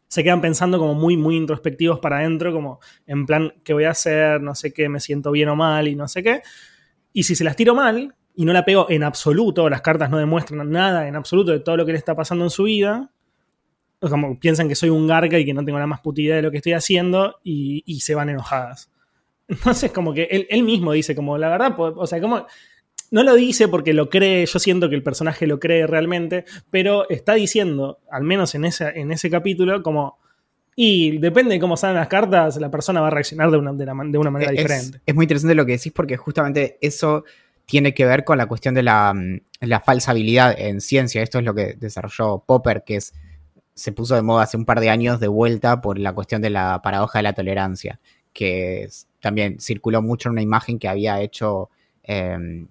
[0.08, 3.90] se quedan pensando como muy, muy introspectivos para adentro, como en plan, ¿qué voy a
[3.90, 4.42] hacer?
[4.42, 6.42] No sé qué, me siento bien o mal y no sé qué.
[7.12, 10.18] Y si se las tiro mal y no la pego en absoluto, las cartas no
[10.18, 13.10] demuestran nada en absoluto de todo lo que le está pasando en su vida,
[14.00, 16.42] como piensan que soy un garca y que no tengo la más puta idea de
[16.42, 18.90] lo que estoy haciendo y, y se van enojadas.
[19.48, 22.46] Entonces, como que él, él mismo dice, como la verdad, o sea, como
[23.10, 27.08] no lo dice porque lo cree, yo siento que el personaje lo cree realmente, pero
[27.10, 30.18] está diciendo, al menos en ese, en ese capítulo, como,
[30.74, 33.84] y depende de cómo salen las cartas, la persona va a reaccionar de una, de
[33.86, 35.00] la man- de una manera es, diferente.
[35.04, 37.24] es muy interesante lo que decís porque justamente eso
[37.72, 41.22] tiene que ver con la cuestión de la, mm, la falsabilidad en ciencia.
[41.22, 43.14] Esto es lo que desarrolló Popper, que es
[43.72, 46.50] se puso de moda hace un par de años de vuelta por la cuestión de
[46.50, 47.98] la paradoja de la tolerancia,
[48.34, 51.70] que es- también circuló mucho en una imagen que había hecho,
[52.02, 52.66] eh,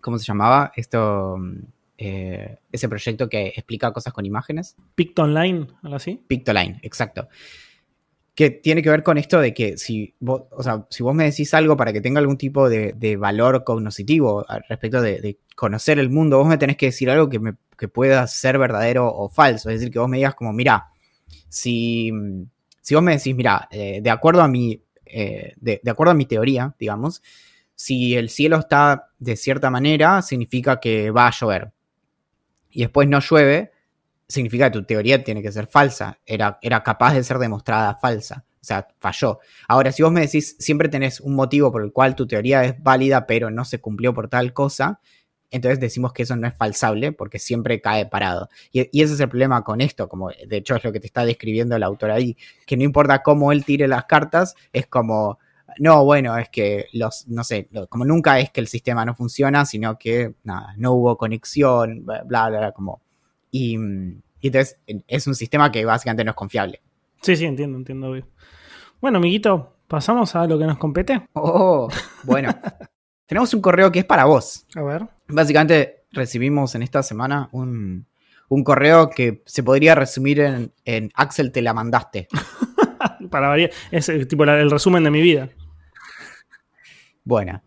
[0.00, 0.70] ¿cómo se llamaba?
[0.76, 1.56] Esto, mm,
[1.98, 4.76] eh, ese proyecto que explica cosas con imágenes.
[4.94, 6.22] Picto Online, algo así.
[6.28, 7.26] Pictoline, exacto.
[8.34, 11.24] Que tiene que ver con esto de que si vos, o sea, si vos me
[11.24, 15.38] decís algo para que tenga algún tipo de, de valor cognoscitivo al respecto de, de
[15.56, 19.12] conocer el mundo, vos me tenés que decir algo que, me, que pueda ser verdadero
[19.12, 19.68] o falso.
[19.68, 20.86] Es decir, que vos me digas como, mira,
[21.48, 22.10] si,
[22.80, 26.14] si vos me decís, mira, eh, de acuerdo a mi, eh, de, de acuerdo a
[26.14, 27.22] mi teoría, digamos,
[27.74, 31.72] si el cielo está de cierta manera, significa que va a llover.
[32.70, 33.72] Y después no llueve,
[34.30, 36.18] significa que tu teoría tiene que ser falsa.
[36.24, 38.44] Era, era capaz de ser demostrada falsa.
[38.60, 39.40] O sea, falló.
[39.68, 42.82] Ahora, si vos me decís, siempre tenés un motivo por el cual tu teoría es
[42.82, 45.00] válida, pero no se cumplió por tal cosa,
[45.50, 48.48] entonces decimos que eso no es falsable porque siempre cae parado.
[48.70, 51.24] Y, ese es el problema con esto, como de hecho es lo que te está
[51.24, 55.38] describiendo el autor ahí, que no importa cómo él tire las cartas, es como,
[55.78, 59.64] no, bueno, es que los, no sé, como nunca es que el sistema no funciona,
[59.64, 63.02] sino que nada, no hubo conexión, bla, bla, bla, como...
[63.50, 63.74] Y,
[64.42, 66.80] entonces es un sistema que básicamente no es confiable.
[67.20, 68.14] Sí, sí, entiendo, entiendo.
[69.00, 71.28] Bueno, amiguito, pasamos a lo que nos compete.
[71.34, 71.88] Oh,
[72.24, 72.54] bueno.
[73.26, 74.66] Tenemos un correo que es para vos.
[74.74, 75.06] A ver.
[75.28, 78.06] Básicamente recibimos en esta semana un,
[78.64, 80.40] correo que se podría resumir
[80.84, 82.26] en, Axel te la mandaste.
[83.30, 83.70] para variar.
[83.92, 85.48] Es eh, tipo el resumen de mi vida.
[87.22, 87.62] Bueno.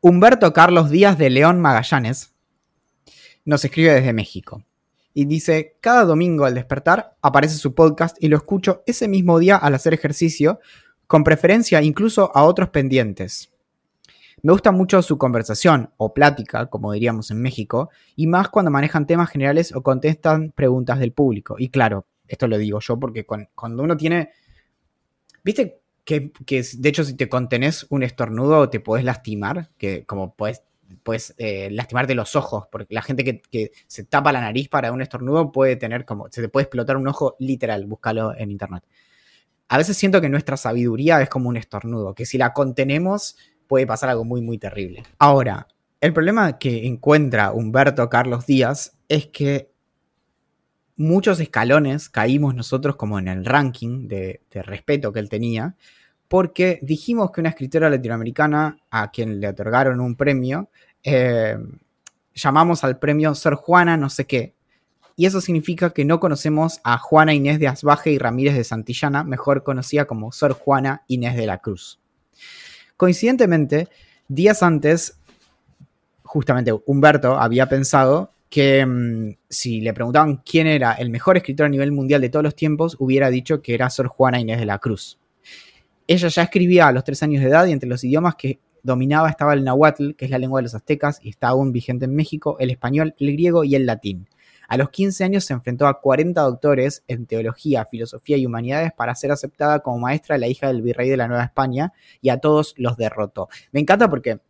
[0.00, 2.32] Humberto Carlos Díaz de León Magallanes
[3.44, 4.64] nos escribe desde México.
[5.12, 9.56] Y dice, cada domingo al despertar aparece su podcast y lo escucho ese mismo día
[9.56, 10.60] al hacer ejercicio,
[11.06, 13.50] con preferencia incluso a otros pendientes.
[14.42, 19.06] Me gusta mucho su conversación o plática, como diríamos en México, y más cuando manejan
[19.06, 21.56] temas generales o contestan preguntas del público.
[21.58, 24.30] Y claro, esto lo digo yo porque cuando uno tiene...
[25.42, 29.70] ¿Viste que, de hecho si te contenés un estornudo te podés lastimar?
[29.76, 30.62] Que como puedes,
[31.02, 35.02] puedes eh, lastimarte los ojos, porque la gente que, se tapa la nariz para un
[35.02, 36.28] estornudo puede tener como...
[36.30, 38.84] Se te puede explotar un ojo literal, búscalo en internet.
[39.68, 43.86] A veces siento que nuestra sabiduría es como un estornudo, que si la contenemos puede
[43.86, 45.04] pasar algo muy, muy terrible.
[45.18, 45.68] Ahora,
[46.00, 49.70] el problema que encuentra Humberto Carlos Díaz es que
[50.96, 55.76] muchos escalones caímos nosotros como en el ranking de, respeto que él tenía,
[56.30, 60.70] porque dijimos que una escritora latinoamericana a quien le otorgaron un premio,
[61.02, 61.58] eh,
[62.32, 64.54] llamamos al premio Sor Juana no sé qué,
[65.16, 69.24] y eso significa que no conocemos a Juana Inés de Asbaje y Ramírez de Santillana,
[69.24, 71.98] mejor conocida como Sor Juana Inés de la Cruz.
[72.96, 73.88] Coincidentemente,
[74.28, 75.18] días antes,
[76.22, 81.70] justamente Humberto había pensado que mm, si le preguntaban quién era el mejor escritor a
[81.70, 84.78] nivel mundial de todos los tiempos, hubiera dicho que era Sor Juana Inés de la
[84.78, 85.19] Cruz.
[86.12, 89.30] Ella ya escribía a los tres años de edad y entre los idiomas que dominaba
[89.30, 92.16] estaba el náhuatl, que es la lengua de los aztecas y está aún vigente en
[92.16, 94.26] México, el español, el griego y el latín.
[94.66, 99.14] A los 15 años se enfrentó a 40 doctores en teología, filosofía y humanidades para
[99.14, 102.38] ser aceptada como maestra de la hija del virrey de la Nueva España y a
[102.38, 103.48] todos los derrotó.
[103.70, 104.40] Me encanta porque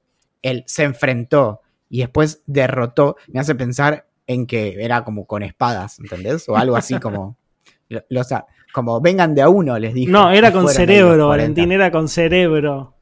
[0.40, 3.16] él se enfrentó y después derrotó.
[3.28, 6.48] Me hace pensar en que era como con espadas, ¿entendés?
[6.48, 7.36] O algo así como...
[8.72, 10.12] como vengan de a uno, les dijo.
[10.12, 12.94] No, era con cerebro, Valentín, era con cerebro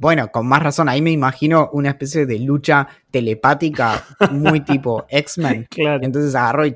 [0.00, 5.66] bueno, con más razón, ahí me imagino una especie de lucha telepática muy tipo X-Men.
[5.76, 6.74] Entonces agarró y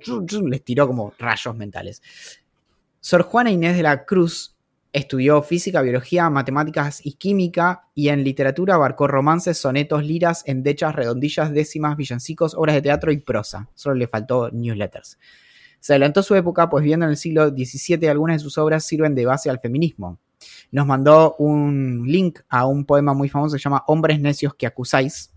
[0.48, 2.02] les tiró como rayos mentales.
[3.00, 4.56] Sor Juana Inés de la Cruz
[4.92, 11.52] estudió física, biología, matemáticas y química y en literatura abarcó romances, sonetos, liras, endechas, redondillas,
[11.52, 13.68] décimas, villancicos, obras de teatro y prosa.
[13.74, 15.18] Solo le faltó newsletters.
[15.82, 19.14] Se adelantó su época, pues viendo en el siglo XVII algunas de sus obras sirven
[19.14, 20.18] de base al feminismo
[20.70, 24.66] nos mandó un link a un poema muy famoso que se llama Hombres necios que
[24.66, 25.30] acusáis,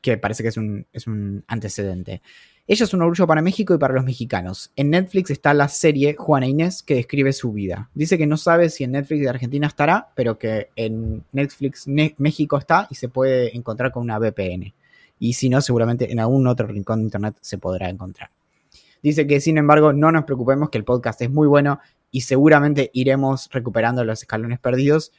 [0.00, 2.22] que parece que es un, es un antecedente.
[2.68, 4.72] Ella es un orgullo para México y para los mexicanos.
[4.74, 7.90] En Netflix está la serie Juana Inés que describe su vida.
[7.94, 12.58] Dice que no sabe si en Netflix de Argentina estará, pero que en Netflix México
[12.58, 14.74] está y se puede encontrar con una VPN.
[15.18, 18.30] Y si no, seguramente en algún otro rincón de internet se podrá encontrar.
[19.06, 21.78] Dice que, sin embargo, no nos preocupemos, que el podcast es muy bueno
[22.10, 25.12] y seguramente iremos recuperando los escalones perdidos.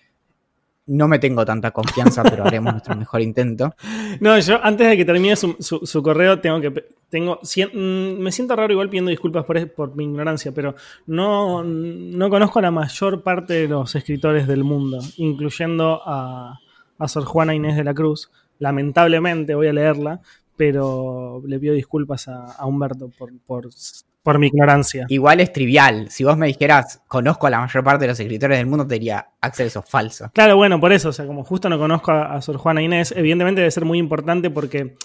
[0.88, 3.74] No me tengo tanta confianza, pero haremos nuestro mejor intento.
[4.20, 6.84] No, yo antes de que termine su, correo, tengo que.
[7.08, 12.30] Tengo, mm, me siento raro igual pidiendo disculpas por, por mi ignorancia, pero no, no
[12.30, 16.60] conozco a la mayor parte de los escritores del mundo, incluyendo a,
[17.00, 18.30] a Sor Juana Inés de la Cruz.
[18.60, 20.20] Lamentablemente voy a leerla,
[20.58, 23.32] pero le pido disculpas a, Humberto por,
[24.24, 25.06] por, mi ignorancia.
[25.08, 26.10] Igual es trivial.
[26.10, 28.96] Si vos me dijeras, conozco a la mayor parte de los escritores del mundo, te
[28.96, 30.32] diría, Axel, eso es falso.
[30.34, 33.62] Claro, bueno, por eso, o sea, como justo no conozco a, Sor Juana Inés, evidentemente
[33.62, 34.96] debe ser muy importante porque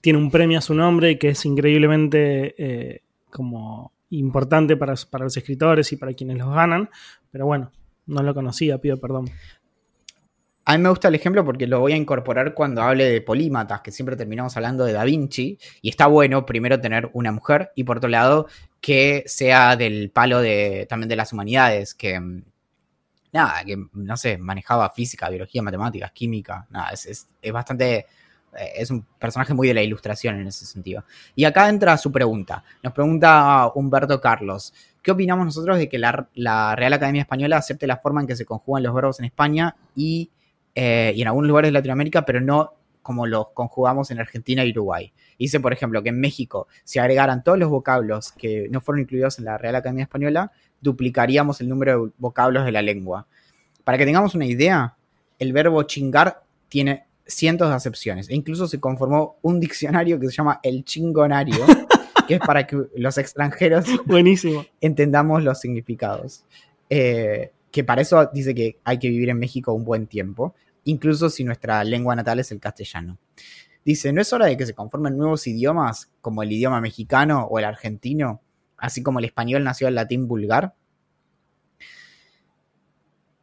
[0.00, 5.24] tiene un premio a su nombre y que es increíblemente eh, como importante para, para
[5.24, 6.90] los escritores y para quienes los ganan,
[7.30, 7.70] pero bueno,
[8.06, 9.26] no lo conocía, pido perdón.
[10.68, 13.80] A mí me gusta el ejemplo porque lo voy a incorporar cuando hable de polímatas,
[13.80, 17.84] que siempre terminamos hablando de Da Vinci, y está bueno primero tener una mujer y
[17.84, 18.48] por otro lado
[18.78, 22.42] que sea del palo de también de las humanidades, que mm,
[23.32, 28.04] nada, que no sé, manejaba física, biología, matemáticas, química, nada, es, bastante
[28.54, 31.02] eh, es un personaje muy de la ilustración en ese sentido.
[31.34, 32.62] Y acá entra su pregunta.
[32.82, 34.74] Nos pregunta Humberto Carlos.
[35.00, 38.36] ¿Qué opinamos nosotros de que la, la Real Academia Española acepte la forma en que
[38.36, 40.30] se conjugan los verbos en España y,
[40.80, 44.70] eh, y en algunos lugares de Latinoamérica, pero no como los conjugamos en Argentina y
[44.70, 45.12] Uruguay?
[45.36, 49.40] Dice, por ejemplo, que en México, si agregaran todos los vocablos que no fueron incluidos
[49.40, 53.26] en la Real Academia Española, duplicaríamos el número de vocablos de la lengua.
[53.82, 54.94] Para que tengamos una idea,
[55.40, 58.30] el verbo chingar tiene cientos de acepciones.
[58.30, 61.56] E incluso se conformó un diccionario que se llama el chingonario,
[62.28, 64.64] que es para que los extranjeros Buenísimo.
[64.80, 66.44] entendamos los significados.
[66.88, 70.54] Eh, que para eso dice que hay que vivir en México un buen tiempo,
[70.88, 73.18] incluso si nuestra lengua natal es el castellano.
[73.84, 77.58] Dice, ¿no es hora de que se conformen nuevos idiomas como el idioma mexicano o
[77.58, 78.40] el argentino,
[78.76, 80.74] así como el español nació del latín vulgar?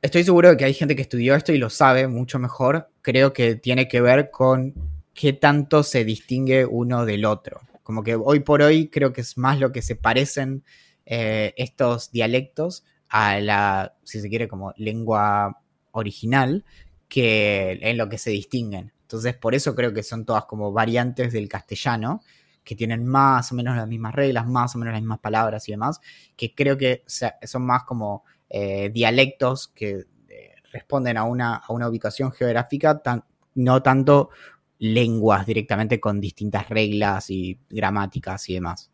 [0.01, 2.89] Estoy seguro de que hay gente que estudió esto y lo sabe mucho mejor.
[3.01, 4.73] Creo que tiene que ver con
[5.13, 7.61] qué tanto se distingue uno del otro.
[7.83, 10.63] Como que hoy por hoy creo que es más lo que se parecen
[11.05, 15.59] eh, estos dialectos a la, si se quiere, como lengua
[15.91, 16.65] original,
[17.07, 18.91] que en lo que se distinguen.
[19.01, 22.21] Entonces, por eso creo que son todas como variantes del castellano,
[22.63, 25.71] que tienen más o menos las mismas reglas, más o menos las mismas palabras y
[25.71, 26.01] demás,
[26.35, 31.87] que creo que son más como eh, dialectos que eh, responden a una, a una
[31.87, 34.31] ubicación geográfica, tan, no tanto
[34.79, 38.91] lenguas directamente con distintas reglas y gramáticas y demás.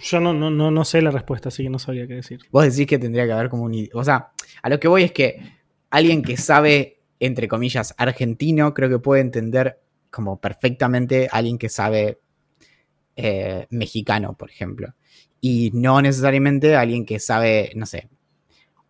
[0.00, 2.40] Yo no, no, no, no sé la respuesta, así que no sabría qué decir.
[2.50, 3.88] Vos decís que tendría que haber como un...
[3.94, 5.55] O sea, a lo que voy es que
[5.96, 9.80] alguien que sabe, entre comillas, argentino, creo que puede entender
[10.10, 12.20] como perfectamente a alguien que sabe
[13.16, 14.94] eh, mexicano, por ejemplo.
[15.40, 18.08] Y no necesariamente alguien que sabe, no sé,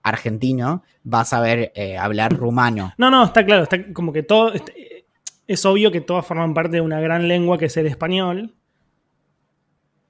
[0.03, 2.93] argentino va a saber eh, hablar rumano.
[2.99, 4.53] No, no, está claro, está como que todo...
[4.53, 5.07] este,
[5.49, 8.57] Es obvio que todas forman parte de una gran lengua que es el español.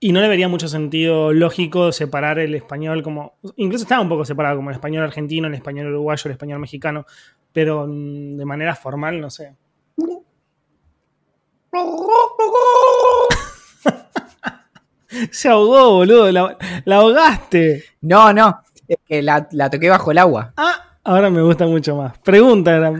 [0.07, 3.35] Y no le vería mucho sentido lógico separar el español como.
[3.57, 7.05] Incluso estaba un poco separado, como el español argentino, el español uruguayo, el español mexicano.
[7.53, 9.57] Pero mm, de manera formal, no sé.
[15.33, 16.31] Se ahogó, boludo.
[16.31, 17.83] La, la ahogaste.
[18.03, 20.53] No, no, es que la, la toqué bajo el agua.
[20.57, 22.17] Ah, ahora me gusta mucho más.
[22.19, 22.95] Pregunta.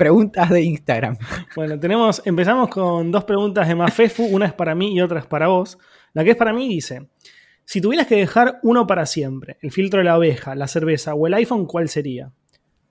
[0.00, 1.18] Preguntas de Instagram.
[1.54, 5.26] Bueno, tenemos, empezamos con dos preguntas de Mafefu, una es para mí y otra es
[5.26, 5.76] para vos.
[6.14, 7.10] La que es para mí dice,
[7.66, 11.26] si tuvieras que dejar uno para siempre, el filtro de la abeja, la cerveza o
[11.26, 12.32] el iPhone, ¿cuál sería?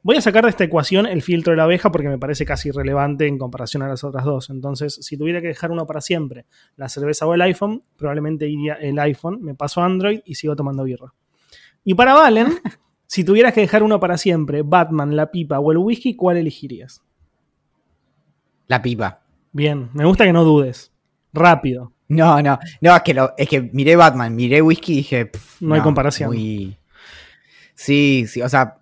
[0.03, 2.69] Voy a sacar de esta ecuación el filtro de la abeja porque me parece casi
[2.69, 4.51] irrelevante en comparación a las otras dos.
[4.51, 6.45] Entonces, si tuviera que dejar uno para siempre,
[6.75, 10.55] la cerveza o el iPhone, probablemente iría el iPhone, me paso a Android y sigo
[10.55, 11.11] tomando birra.
[11.83, 12.49] Y para Valen,
[13.11, 17.01] si tuvieras que dejar uno para siempre, Batman, la pipa o el whisky, ¿cuál elegirías?
[18.67, 19.21] La pipa.
[19.51, 20.91] Bien, me gusta que no dudes.
[21.33, 21.91] Rápido.
[22.07, 25.25] No, no, no, es que, lo- es que miré Batman, miré whisky y dije.
[25.25, 26.29] pff, No hay comparación.
[26.29, 26.77] muy-
[27.73, 28.75] Sí, sí, o sea.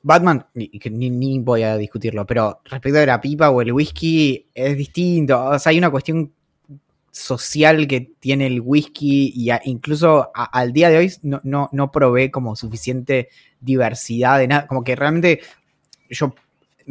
[0.00, 3.72] Batman, ni, que ni, ni voy a discutirlo, pero respecto de la pipa o el
[3.72, 5.44] whisky, es distinto.
[5.44, 6.32] O sea, hay una cuestión
[7.18, 11.90] social que tiene el whisky y a- incluso al día de hoy no, no, no
[11.90, 13.28] probé como suficiente
[13.60, 14.66] diversidad de nada.
[14.66, 15.40] Como que realmente
[16.10, 16.34] yo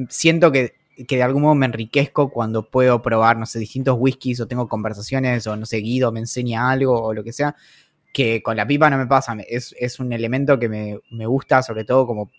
[0.09, 0.75] siento que,
[1.07, 4.67] que de algún modo me enriquezco cuando puedo probar, no sé, distintos whiskies o tengo
[4.67, 7.55] conversaciones o no sé, Guido me enseña algo o lo que sea,
[8.13, 9.36] que con la pipa no me pasa.
[9.47, 12.32] Es, es un elemento que me, me gusta, sobre todo como,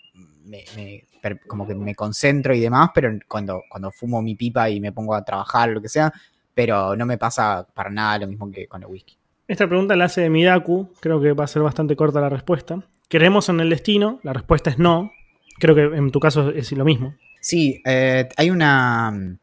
[0.44, 1.04] me, me-
[1.46, 5.14] como que me concentro y demás, pero cuando, cuando fumo mi pipa y me pongo
[5.14, 6.12] a trabajar lo que sea,
[6.58, 9.16] pero no me pasa para nada lo mismo que con el whisky.
[9.46, 12.84] Esta pregunta la hace Midaku, creo que va a ser bastante corta la respuesta.
[13.06, 14.18] ¿Creemos en el destino?
[14.24, 15.12] La respuesta es no.
[15.60, 17.14] Creo que en tu caso es lo mismo.
[17.40, 19.38] Sí, eh, hay una mm,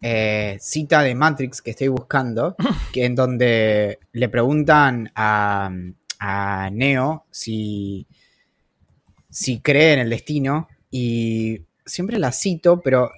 [0.00, 2.56] eh, cita de Matrix que estoy buscando,
[2.90, 5.70] que en donde le preguntan a,
[6.20, 8.06] a Neo si,
[9.28, 13.10] si cree en el destino y siempre la cito, pero...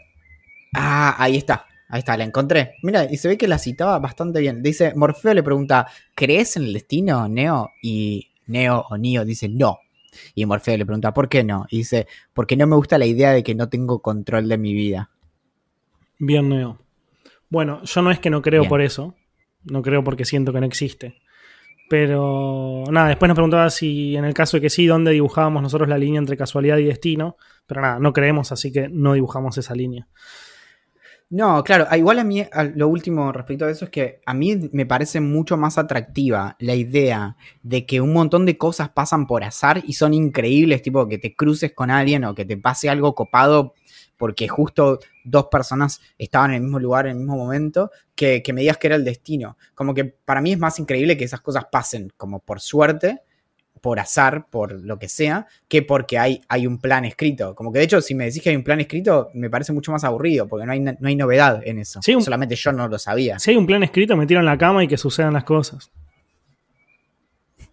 [0.75, 2.75] Ah, ahí está, ahí está, la encontré.
[2.83, 4.63] Mira, y se ve que la citaba bastante bien.
[4.63, 7.71] Dice, Morfeo le pregunta, ¿crees en el destino, Neo?
[7.83, 9.79] Y Neo o Neo dice, no.
[10.35, 11.67] Y Morfeo le pregunta, ¿por qué no?
[11.71, 14.75] Y dice, porque no me gusta la idea de que no tengo control de mi
[14.75, 15.11] vida.
[16.19, 16.79] Bien, Neo.
[17.49, 18.69] Bueno, yo no es que no creo Bien.
[18.69, 19.15] por eso.
[19.65, 21.21] No creo porque siento que no existe.
[21.89, 25.89] Pero nada, después nos preguntaba si en el caso de que sí, dónde dibujábamos nosotros
[25.89, 27.37] la línea entre casualidad y destino.
[27.67, 30.07] Pero nada, no creemos, así que no dibujamos esa línea.
[31.31, 34.33] No, claro, a- igual a mí a- lo último respecto a eso es que a
[34.33, 39.27] mí me parece mucho más atractiva la idea de que un montón de cosas pasan
[39.27, 42.89] por azar y son increíbles, tipo que te cruces con alguien o que te pase
[42.89, 43.75] algo copado
[44.17, 48.53] porque justo dos personas estaban en el mismo lugar en el mismo momento, que, que
[48.55, 49.59] me digas que era el destino.
[49.75, 53.21] Como que para mí es más increíble que esas cosas pasen como por suerte,
[53.81, 57.55] por azar, por lo que sea, que porque hay, hay un plan escrito.
[57.55, 59.93] Como que de hecho, si me decís que hay un plan escrito, me parece mucho
[59.93, 62.01] más aburrido, porque no hay, no hay novedad en eso.
[62.03, 63.39] Sí, un- Solamente yo no lo sabía.
[63.39, 65.91] Si hay un plan escrito, me tiro en la cama y que sucedan las cosas.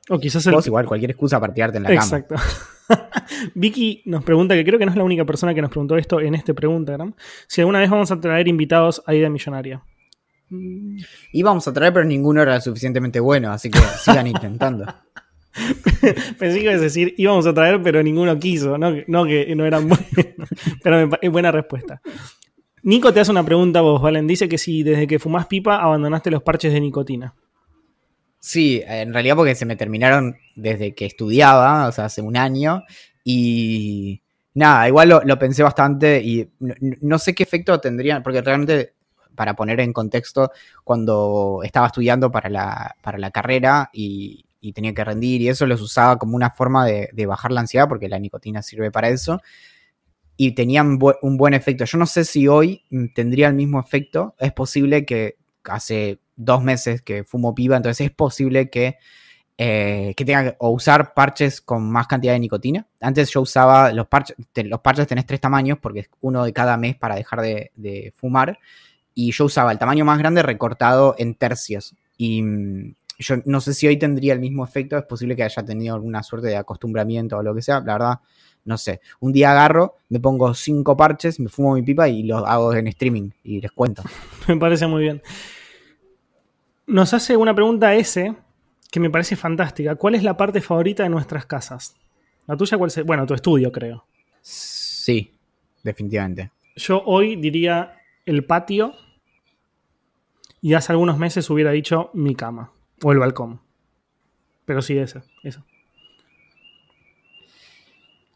[0.10, 0.54] O quizás el.
[0.54, 2.02] Vos igual cualquier excusa para tirarte en la cama.
[2.04, 2.36] Exacto.
[3.56, 6.22] Vicky nos pregunta, que creo que no es la única persona que nos preguntó esto
[6.22, 7.14] en este Preguntagram,
[7.48, 9.82] si alguna vez vamos a traer invitados a Idea Millonaria.
[11.32, 14.86] Íbamos a traer, pero ninguno era suficientemente bueno, así que sigan intentando.
[16.40, 19.66] Pensé que ibas a decir, íbamos a traer, pero ninguno quiso, no, no que no
[19.66, 20.50] eran buenos.
[20.84, 22.02] Pero es buena respuesta.
[22.84, 24.28] Nico te hace una pregunta a vos, Valen.
[24.28, 27.34] Dice que si desde que fumás pipa abandonaste los parches de nicotina.
[28.40, 32.84] Sí, en realidad porque se me terminaron desde que estudiaba, o sea, hace un año,
[33.24, 34.22] y
[34.54, 38.94] nada, igual lo, lo pensé bastante y no, no sé qué efecto tendrían, porque realmente,
[39.34, 40.52] para poner en contexto,
[40.84, 45.68] cuando estaba estudiando para la, para la carrera y, y tenía que rendir y eso,
[45.68, 49.10] los usaba como una forma de, de bajar la ansiedad, porque la nicotina sirve para
[49.10, 49.42] eso,
[50.38, 51.86] y tenían un buen efecto.
[51.86, 56.64] Yo no sé si hoy mm, tendría el mismo efecto, es posible que hace dos
[56.64, 58.98] meses que fumo piba, entonces es posible que,
[59.58, 62.88] eh, que tenga que o usar parches con más cantidad de nicotina.
[63.00, 64.36] Antes yo usaba los parches,
[64.66, 68.14] los parches tenés tres tamaños porque es uno de cada mes para dejar de, de
[68.16, 68.60] fumar.
[69.14, 71.96] Y yo usaba el tamaño más grande recortado en tercios.
[72.18, 75.64] Y mm, yo no sé si hoy tendría el mismo efecto, es posible que haya
[75.64, 78.20] tenido alguna suerte de acostumbramiento o lo que sea, la verdad.
[78.66, 82.38] No sé, un día agarro, me pongo cinco parches, me fumo mi pipa y lo
[82.48, 84.04] hago en streaming y les cuento.
[84.48, 85.22] Me parece muy bien.
[86.88, 88.36] Nos hace una pregunta ese
[88.92, 89.96] que me parece fantástica.
[89.96, 91.96] ¿Cuál es la parte favorita de nuestras casas?
[92.48, 93.04] La tuya, ¿cuál es?
[93.04, 94.06] Bueno, tu estudio, creo.
[94.42, 95.32] Sí,
[95.84, 96.52] definitivamente.
[96.76, 98.94] Yo hoy diría el patio
[100.62, 102.72] y hace algunos meses hubiera dicho mi cama
[103.04, 103.62] o el balcón.
[104.66, 105.64] Pero sí, ese, eso.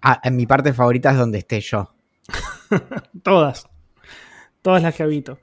[0.01, 1.93] Ah, en mi parte favorita es donde esté yo.
[3.23, 3.67] Todas.
[4.61, 5.39] Todas las que habito.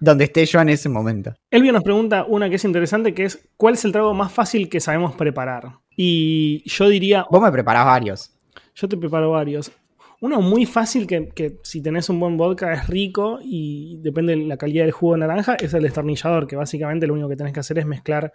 [0.00, 1.34] Donde esté yo en ese momento.
[1.50, 4.68] Elvio nos pregunta una que es interesante, que es ¿cuál es el trago más fácil
[4.68, 5.72] que sabemos preparar?
[5.96, 8.32] Y yo diría, Vos me preparás varios.
[8.74, 9.72] yo te preparo varios.
[10.20, 14.44] Uno muy fácil que, que si tenés un buen vodka es rico y depende de
[14.44, 17.52] la calidad del jugo de naranja, es el destornillador, que básicamente lo único que tenés
[17.52, 18.32] que hacer es mezclar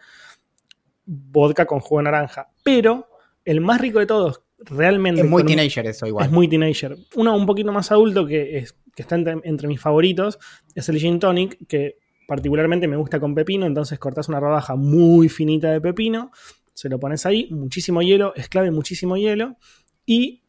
[1.06, 2.50] vodka con jugo de naranja.
[2.64, 3.08] Pero
[3.44, 5.22] el más rico de todos, realmente...
[5.22, 6.26] Es muy un- teenager eso igual.
[6.26, 6.96] Es muy teenager.
[7.16, 10.40] Uno un poquito más adulto que, es, que está entre, entre mis favoritos
[10.76, 15.28] es el gin tonic, que particularmente me gusta con pepino, entonces cortás una rodaja muy
[15.28, 16.32] finita de pepino,
[16.74, 19.58] se lo pones ahí, muchísimo hielo, es clave muchísimo hielo,
[20.06, 20.44] y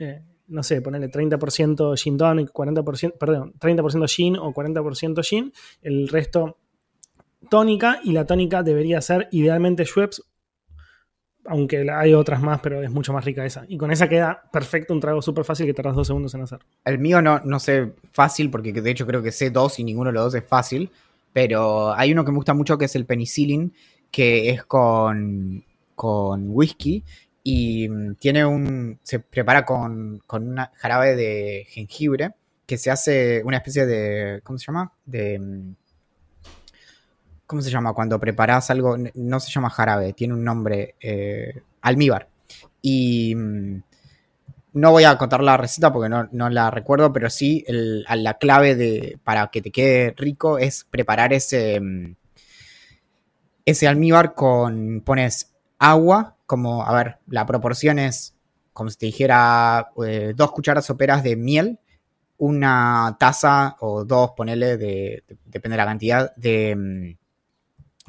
[0.00, 6.08] eh, no sé, ponerle 30% gin tonic, 40%, perdón, 30% gin o 40% gin, el
[6.08, 6.58] resto
[7.48, 10.22] tónica, y la tónica debería ser idealmente Schweppes,
[11.46, 13.64] aunque hay otras más, pero es mucho más rica esa.
[13.68, 16.60] Y con esa queda perfecto un trago súper fácil que tardas dos segundos en hacer.
[16.84, 20.10] El mío no, no sé fácil, porque de hecho creo que sé dos y ninguno
[20.10, 20.90] de los dos es fácil.
[21.32, 23.72] Pero hay uno que me gusta mucho que es el penicillin,
[24.10, 27.04] que es con, con whisky.
[27.52, 29.00] Y mm, tiene un.
[29.02, 32.32] se prepara con, con una jarabe de jengibre.
[32.64, 34.40] Que se hace una especie de.
[34.44, 34.92] ¿Cómo se llama?
[35.04, 35.36] De.
[35.36, 35.74] mm,
[37.46, 37.92] ¿Cómo se llama?
[37.92, 38.96] Cuando preparas algo.
[39.14, 40.94] No se llama jarabe, tiene un nombre.
[41.00, 42.28] eh, almíbar.
[42.82, 43.34] Y.
[43.34, 43.82] mm,
[44.74, 48.76] no voy a contar la receta porque no, no la recuerdo, pero sí la clave
[48.76, 51.80] de, para que te quede rico es preparar ese,
[53.64, 58.34] ese almíbar con, pones agua, como, a ver, la proporción es
[58.72, 61.78] como si te dijera eh, dos cucharas soperas de miel,
[62.38, 67.18] una taza o dos, ponele, de, de- depende de la cantidad, de, mm,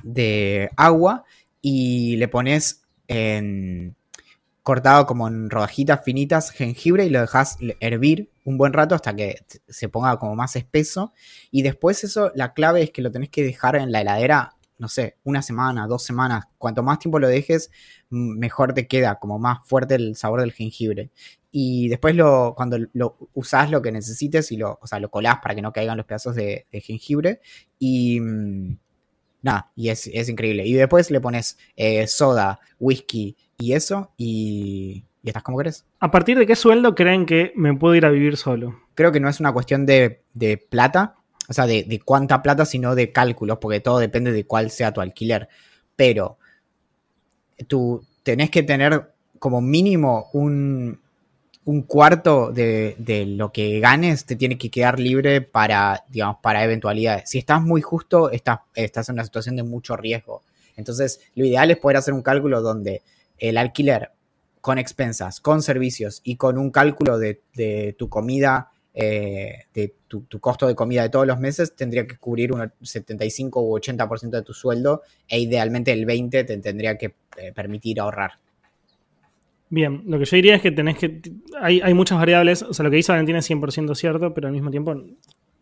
[0.04, 1.24] de agua
[1.62, 3.96] y le pones en
[4.64, 9.38] cortado como en rodajitas finitas jengibre y lo dejas hervir un buen rato hasta que
[9.70, 11.14] se ponga como más espeso.
[11.52, 14.88] Y después eso, la clave es que lo tenés que dejar en la heladera, no
[14.88, 16.46] sé, una semana, dos semanas.
[16.58, 17.70] Cuanto más tiempo lo dejes,
[18.10, 21.12] mejor te queda, como más fuerte el sabor del jengibre.
[21.52, 25.38] Y después lo, cuando lo usás lo que necesites y lo, o sea, lo colás
[25.40, 27.42] para que no caigan los pedazos de, de jengibre.
[27.78, 28.78] Y mm,
[29.44, 30.66] nada, y es, es increíble.
[30.66, 35.86] Y después le pones eh, soda, whisky y eso, y, y estás como querés.
[36.00, 38.80] ¿A partir de qué sueldo creen que me puedo ir a vivir solo?
[38.96, 41.18] Creo que no es una cuestión de, de plata,
[41.52, 45.02] o sea, de, cuánta plata, sino de cálculos, porque todo depende de cuál sea tu
[45.02, 45.50] alquiler.
[45.98, 46.38] Pero
[47.68, 51.02] tú tenés que tener como mínimo un,
[51.66, 56.64] un cuarto de, de lo que ganes te tiene que quedar libre para, digamos, para
[56.64, 57.30] eventualidades.
[57.30, 60.44] Si estás muy justo, estás, estás en una situación de mucho riesgo.
[60.78, 63.02] Entonces, lo ideal es poder hacer un cálculo donde
[63.38, 64.12] el alquiler
[64.62, 70.24] con expensas, con servicios y con un cálculo de, de tu comida, eh, de tu,
[70.24, 74.30] tu costo de comida de todos los meses, tendría que cubrir un 75 u 80%
[74.30, 78.32] de tu sueldo e idealmente el 20% te tendría que eh, permitir ahorrar.
[79.70, 81.22] Bien, lo que yo diría es que tenés que.
[81.62, 82.62] Hay, hay muchas variables.
[82.62, 84.94] O sea, lo que dice Valentín es 100% cierto, pero al mismo tiempo,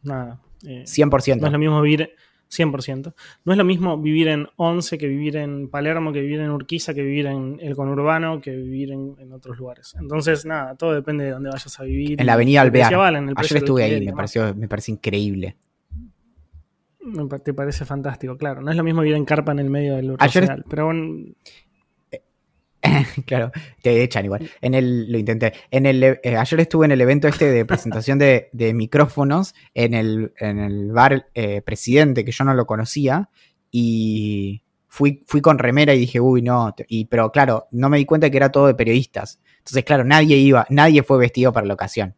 [0.02, 0.42] nada.
[0.66, 1.40] eh, 100%.
[1.40, 2.16] no es lo mismo vivir.
[2.50, 3.14] 100%.
[3.45, 6.93] No es lo mismo vivir en Once que vivir en Palermo, que vivir en Urquiza,
[6.93, 9.95] que vivir en el conurbano, que vivir en, en otros lugares.
[10.00, 12.20] Entonces, nada, todo depende de dónde vayas a vivir.
[12.20, 12.95] En la avenida Alvear.
[12.95, 15.56] Valen, Ayer estuve ahí, me pareció, me pareció increíble.
[17.02, 18.62] Me te parece fantástico, claro.
[18.62, 21.26] No es lo mismo vivir en carpa en el medio del Ayer- pero bueno,
[23.26, 23.52] claro,
[23.82, 24.50] te echan igual.
[24.62, 25.54] En el, lo intenté.
[25.72, 29.94] En el, eh, ayer estuve en el evento este de presentación de, de micrófonos en
[29.94, 33.30] el, en el bar eh, Presidente, que yo no lo conocía,
[33.72, 38.06] y fui, fui con remera y dije, uy, no, y, pero claro, no me di
[38.06, 39.40] cuenta que era todo de periodistas.
[39.60, 42.16] Entonces, claro, nadie iba, nadie fue vestido para la ocasión.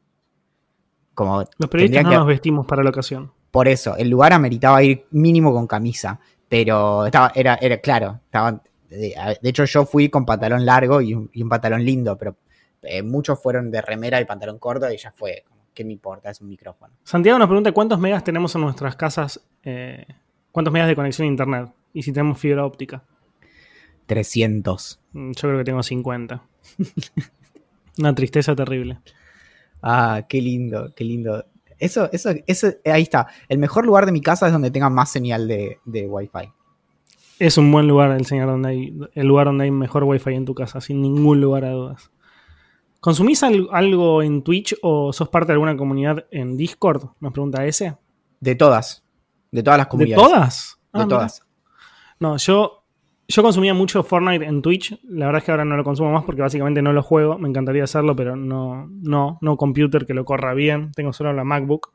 [1.13, 3.31] Como los periodistas no que- nos vestimos para la ocasión.
[3.51, 8.61] por eso, el lugar ameritaba ir mínimo con camisa, pero estaba, era, era claro, estaba,
[8.91, 12.35] de, de hecho yo fui con pantalón largo y un, y un pantalón lindo, pero
[12.81, 16.29] eh, muchos fueron de remera y pantalón corto y ya fue, ¿qué me importa?
[16.29, 16.93] Es un micrófono.
[17.03, 20.05] Santiago nos pregunta cuántos megas tenemos en nuestras casas, eh,
[20.51, 23.03] cuántos megas de conexión a internet y si tenemos fibra óptica.
[24.07, 24.99] 300.
[25.13, 26.43] Mm, Yo creo que tengo 50.
[27.99, 28.99] Una tristeza terrible.
[29.81, 31.45] Ah, qué lindo, qué lindo.
[31.79, 33.27] Eso, eso, eso, ahí está.
[33.49, 36.51] El mejor lugar de mi casa es donde tenga más señal de, de Wi-Fi.
[37.43, 40.45] Es un buen lugar el señor donde hay, el lugar donde hay mejor wifi en
[40.45, 42.11] tu casa, sin ningún lugar a dudas.
[42.99, 47.03] ¿Consumís al- algo en Twitch o sos parte de alguna comunidad en Discord?
[47.19, 47.97] Nos pregunta ese.
[48.39, 49.03] De todas.
[49.51, 50.23] De todas las ¿De comunidades.
[50.23, 50.79] todas?
[50.93, 51.17] De Ah, mira.
[51.17, 51.47] todas.
[52.19, 52.83] No, yo,
[53.27, 54.99] yo consumía mucho Fortnite en Twitch.
[55.03, 57.39] La verdad es que ahora no lo consumo más porque básicamente no lo juego.
[57.39, 60.91] Me encantaría hacerlo, pero no, no, no computer que lo corra bien.
[60.95, 61.91] Tengo solo la MacBook.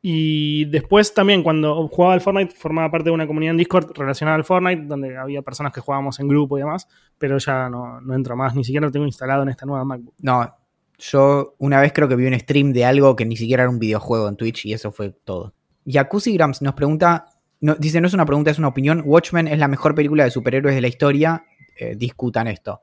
[0.00, 4.36] Y después también cuando jugaba al Fortnite formaba parte de una comunidad en Discord relacionada
[4.36, 6.86] al Fortnite, donde había personas que jugábamos en grupo y demás,
[7.18, 10.14] pero ya no, no entro más, ni siquiera lo tengo instalado en esta nueva MacBook.
[10.20, 10.54] No,
[10.98, 13.78] yo una vez creo que vi un stream de algo que ni siquiera era un
[13.78, 15.54] videojuego en Twitch y eso fue todo.
[15.84, 17.26] Jacuzzi Grams nos pregunta,
[17.60, 19.02] no, dice, no es una pregunta, es una opinión.
[19.04, 21.44] Watchmen es la mejor película de superhéroes de la historia.
[21.76, 22.82] Eh, discutan esto.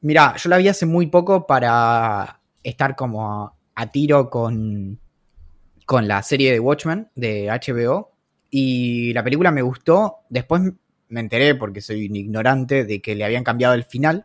[0.00, 4.98] Mira, yo la vi hace muy poco para estar como a tiro con,
[5.92, 8.12] con la serie de Watchmen de HBO.
[8.48, 10.20] Y la película me gustó.
[10.30, 10.62] Después
[11.10, 14.24] me enteré, porque soy ignorante, de que le habían cambiado el final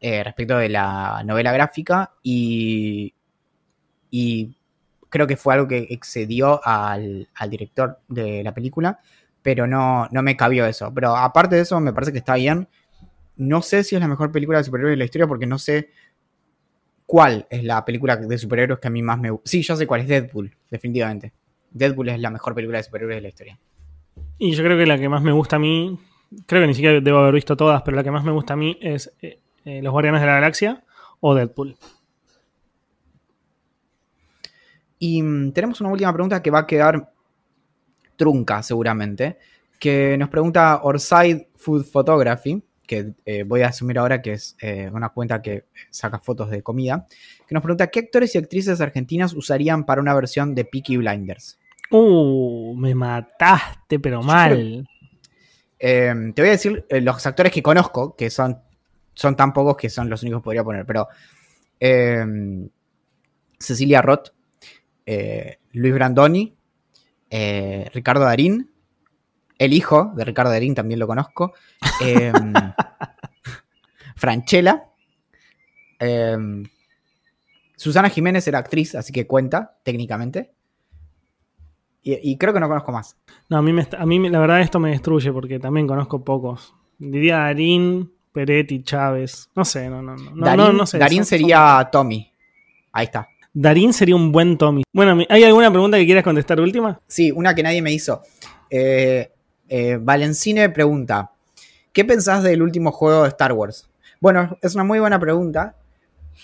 [0.00, 3.14] eh, respecto de la novela gráfica y,
[4.10, 4.56] y
[5.08, 8.98] creo que fue algo que excedió al, al director de la película,
[9.40, 10.92] pero no, no me cabió eso.
[10.92, 12.66] Pero aparte de eso, me parece que está bien.
[13.36, 15.90] No sé si es la mejor película de superhéroes de la historia porque no sé
[17.06, 19.48] cuál es la película de superhéroes que a mí más me gusta.
[19.48, 21.32] Sí, yo sé cuál es Deadpool, definitivamente.
[21.70, 23.58] Deadpool es la mejor película de superhéroes de la historia.
[24.38, 25.98] Y yo creo que la que más me gusta a mí,
[26.46, 28.56] creo que ni siquiera debo haber visto todas, pero la que más me gusta a
[28.56, 30.84] mí es eh, eh, Los Guardianes de la Galaxia
[31.20, 31.76] o Deadpool.
[34.98, 37.12] Y mm, tenemos una última pregunta que va a quedar
[38.16, 39.38] trunca seguramente,
[39.78, 44.90] que nos pregunta Orside Food Photography, que eh, voy a asumir ahora que es eh,
[44.92, 47.06] una cuenta que saca fotos de comida,
[47.46, 51.58] que nos pregunta qué actores y actrices argentinas usarían para una versión de Peaky Blinders.
[51.90, 54.86] Uh, me mataste, pero mal.
[55.78, 58.58] Eh, te voy a decir eh, los actores que conozco, que son,
[59.12, 61.08] son tan pocos que son los únicos que podría poner, pero
[61.78, 62.24] eh,
[63.58, 64.28] Cecilia Roth,
[65.72, 66.56] Luis Brandoni,
[67.30, 68.70] Ricardo Darín,
[69.58, 71.54] el hijo de Ricardo Darín también lo conozco,
[72.02, 72.32] eh,
[74.16, 74.84] Franchella,
[75.98, 76.36] eh,
[77.76, 80.52] Susana Jiménez era actriz, así que cuenta técnicamente.
[82.02, 83.16] Y, y creo que no conozco más.
[83.48, 86.74] No, a mí, me a mí la verdad esto me destruye porque también conozco pocos.
[86.98, 89.48] Diría Darín, Peretti, Chávez.
[89.54, 90.44] No sé, no, no, no.
[90.44, 90.98] Darín, no, no sé.
[90.98, 92.30] Darín Son- son- sería Tommy.
[92.92, 93.28] Ahí está.
[93.52, 94.82] Darín sería un buen Tommy.
[94.92, 97.00] Bueno, ¿hay alguna pregunta que quieras contestar última?
[97.06, 98.22] Sí, una que nadie me hizo.
[98.70, 99.32] Eh,
[99.68, 101.30] eh, Valencine pregunta:
[101.92, 103.88] ¿Qué pensás del último juego de Star Wars?
[104.20, 105.76] Bueno, es una muy buena pregunta.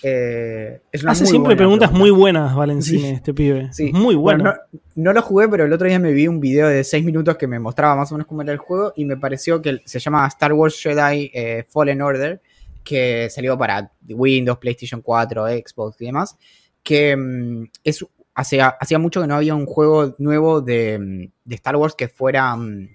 [0.02, 1.98] Eh, es una Hace muy siempre buena preguntas pregunta.
[1.98, 3.14] muy buenas, Valencine, Sí.
[3.14, 3.72] este pibe.
[3.72, 3.92] Sí.
[3.92, 4.44] Muy bueno.
[4.44, 4.54] no,
[4.94, 7.46] no lo jugué, pero el otro día me vi un video de 6 minutos que
[7.48, 10.26] me mostraba más o menos cómo era el juego y me pareció que se llama
[10.28, 12.40] Star Wars Jedi eh, Fallen Order
[12.84, 16.38] que salió para Windows, PlayStation 4, Xbox y demás,
[16.82, 21.54] que mm, es, hacía, hacía mucho que no había un juego nuevo de, mm, de
[21.56, 22.54] Star Wars que fuera...
[22.56, 22.88] mm,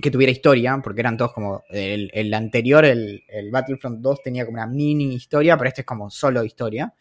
[0.00, 1.62] que tuviera historia, porque eran todos como.
[1.70, 6.10] El, anterior, el, el Battlefront 2, tenía como una mini historia, pero este es como
[6.10, 6.94] solo historia.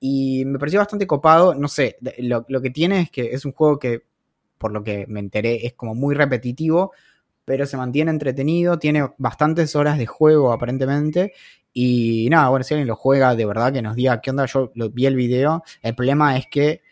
[0.00, 1.54] Y me pareció bastante copado.
[1.54, 4.04] No sé, lo, lo que tiene es que es un juego que,
[4.58, 6.92] por lo que me enteré, es como muy repetitivo,
[7.44, 8.78] pero se mantiene entretenido.
[8.78, 11.32] Tiene bastantes horas de juego, aparentemente.
[11.72, 14.46] Y nada, bueno, si alguien lo juega, de verdad que nos diga qué onda.
[14.46, 15.62] Yo lo, vi el video.
[15.82, 16.82] El problema es que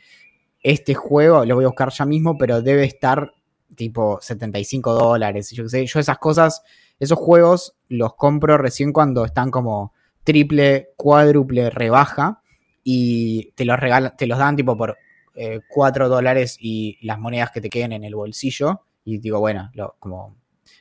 [0.63, 3.33] este juego, lo voy a buscar ya mismo, pero debe estar
[3.75, 5.51] tipo 75 dólares.
[5.51, 6.63] Yo qué sé, yo esas cosas,
[6.99, 9.93] esos juegos los compro recién cuando están como
[10.25, 12.43] triple, cuádruple rebaja
[12.85, 14.97] y te los regalan, te los dan tipo por
[15.35, 18.83] eh, 4 dólares y las monedas que te queden en el bolsillo.
[19.05, 20.37] Y digo, bueno, lo, como.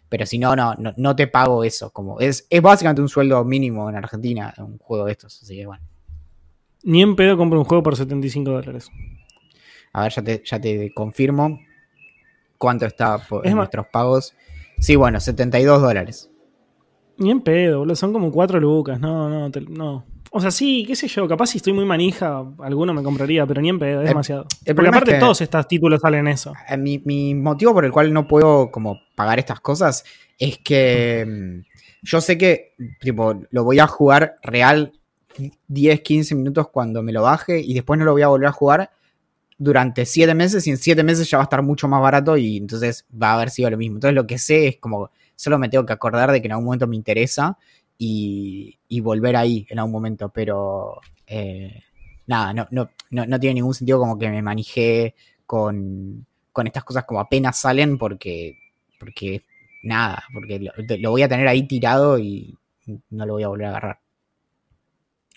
[0.10, 1.92] Pero si no, no, no, no te pago eso.
[1.92, 5.42] Como es, es básicamente un sueldo mínimo en Argentina, un juego de estos.
[5.44, 5.84] Así que bueno.
[6.84, 8.90] Ni en pedo compro un juego por 75 dólares.
[9.94, 11.60] A ver, ya te, ya te confirmo
[12.58, 14.34] cuánto está por, Es nuestros pagos.
[14.80, 16.30] Sí, bueno, 72 dólares.
[17.18, 17.95] Ni en pedo, boludo.
[17.95, 18.99] Son como 4 lucas.
[18.99, 20.05] No, no, te- no.
[20.30, 21.28] O sea, sí, qué sé yo.
[21.28, 24.45] Capaz si estoy muy manija, alguno me compraría, pero ni en pedo, es El- demasiado.
[24.66, 26.53] el Porque es aparte que- todos estos títulos salen eso.
[26.70, 30.03] Eh, Mi, mi motivo por el cual no puedo como pagar estas cosas
[30.38, 31.66] es que mm,
[32.03, 34.91] yo sé que tipo, lo voy a jugar real
[35.68, 38.51] 10, 15 minutos cuando me lo baje y después no lo voy a volver a
[38.51, 38.91] jugar
[39.58, 42.58] durante 7 meses y en 7 meses ya va a estar mucho más barato y
[42.58, 43.97] entonces va a haber sido lo mismo.
[43.97, 46.66] Entonces lo que sé es como solo me tengo que acordar de que en algún
[46.66, 47.58] momento me interesa
[47.97, 51.84] y, y volver ahí en algún momento, pero eh,
[52.28, 56.84] nada, no, no, no, no tiene ningún sentido como que me manejé con, con estas
[56.84, 58.58] cosas como apenas salen porque,
[58.99, 59.43] porque
[59.84, 60.60] nada, porque
[60.99, 62.55] lo voy a tener ahí tirado y
[63.10, 63.99] no lo voy a volver a agarrar.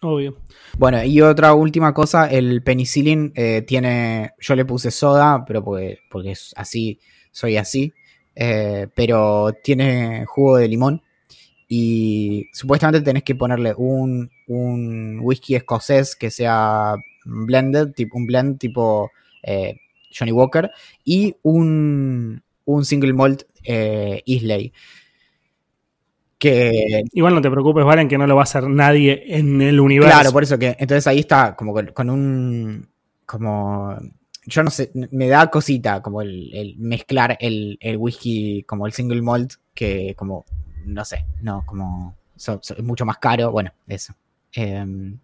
[0.03, 0.37] Obvio.
[0.79, 5.99] Bueno, y otra última cosa, el penicillin eh, tiene, yo le puse soda, pero porque,
[6.11, 6.99] porque es así,
[7.31, 7.93] soy así,
[8.35, 11.03] eh, pero tiene jugo de limón
[11.69, 16.95] y supuestamente tenés que ponerle un, un whisky escocés que sea
[17.25, 19.11] blended, tipo, un blend tipo
[19.43, 19.77] eh,
[20.13, 20.71] Johnny Walker
[21.05, 24.73] y un, un single malt eh, Islay.
[26.41, 29.79] Que Igual no te preocupes, Valen, que no lo va a hacer nadie en el
[29.79, 30.11] universo.
[30.17, 32.89] Claro, por eso que entonces ahí está como con, con un
[33.27, 33.95] como
[34.47, 38.93] yo no sé, me da cosita como el, el mezclar el, el whisky como el
[38.95, 40.47] single malt que como
[40.87, 44.15] no sé, no como so- so- es mucho más caro, bueno, eso.
[44.53, 45.19] Em,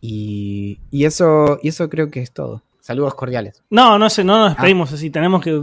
[0.00, 2.62] y, y eso y eso creo que es todo.
[2.80, 3.62] Saludos cordiales.
[3.70, 4.54] No, no sé, no nos Ah.
[4.54, 5.10] despedimos así.
[5.10, 5.62] Tenemos que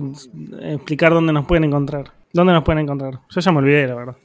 [0.61, 2.11] explicar dónde nos pueden encontrar.
[2.31, 3.19] ¿Dónde nos pueden encontrar?
[3.29, 4.15] Yo ya me olvidé, la verdad.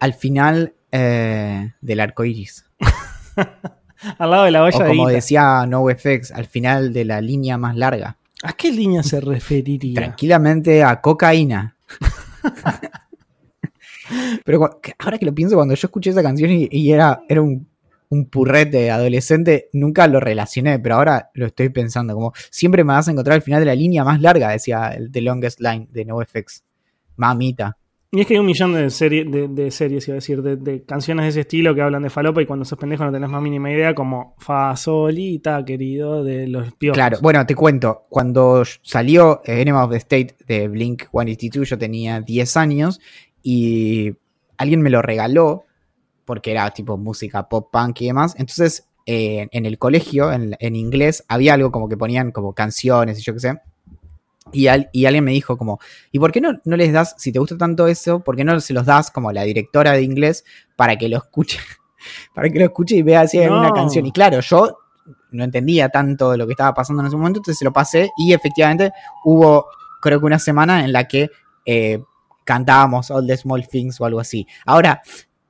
[0.00, 2.64] Al final eh, del arco iris.
[4.18, 5.14] Al lado de la O olla de como guita.
[5.16, 8.16] decía NoFX, al final de la línea más larga.
[8.44, 9.94] ¿A qué línea se referiría?
[9.94, 11.74] tranquilamente a cocaína.
[14.44, 17.66] Pero ahora que lo pienso, cuando yo escuché esa canción y, y era, era un,
[18.08, 22.14] un purrete adolescente, nunca lo relacioné, pero ahora lo estoy pensando.
[22.14, 25.12] Como siempre me vas a encontrar al final de la línea más larga, decía el
[25.12, 26.62] The Longest Line de NoFX.
[27.16, 27.76] Mamita.
[28.10, 31.24] Y es que hay un millón de, serie- de, series, iba a decir, de, canciones
[31.24, 33.70] de ese estilo que hablan de falopa y cuando sos pendejo no tenés más mínima
[33.70, 36.96] idea, como Fasolita, querido, de los piojos.
[36.96, 38.06] Claro, bueno, te cuento.
[38.08, 42.98] Cuando salió eh, Enema of the State de Blink 182, yo tenía 10 años
[43.42, 44.14] y
[44.56, 45.64] alguien me lo regaló
[46.24, 48.34] porque era tipo música pop punk y demás.
[48.38, 53.22] Entonces, eh, en el colegio, en inglés, había algo como que ponían como canciones y
[53.22, 53.60] yo qué sé.
[54.52, 55.78] Y, al- y alguien me dijo como,
[56.10, 58.58] ¿y por qué no, no les das, si te gusta tanto eso, por qué no
[58.60, 60.44] se los das como a la directora de inglés
[60.76, 61.58] para que lo escuche?
[62.34, 63.74] Para que lo escuche y vea si hay alguna No.
[63.74, 64.06] canción.
[64.06, 64.78] Y claro, yo
[65.32, 68.10] no entendía tanto de lo que estaba pasando en ese momento, entonces se lo pasé
[68.16, 68.92] y efectivamente
[69.24, 69.66] hubo,
[70.00, 71.28] creo que una semana en la que
[71.66, 72.00] eh,
[72.44, 74.46] cantábamos All the Small Things o algo así.
[74.64, 75.02] Ahora,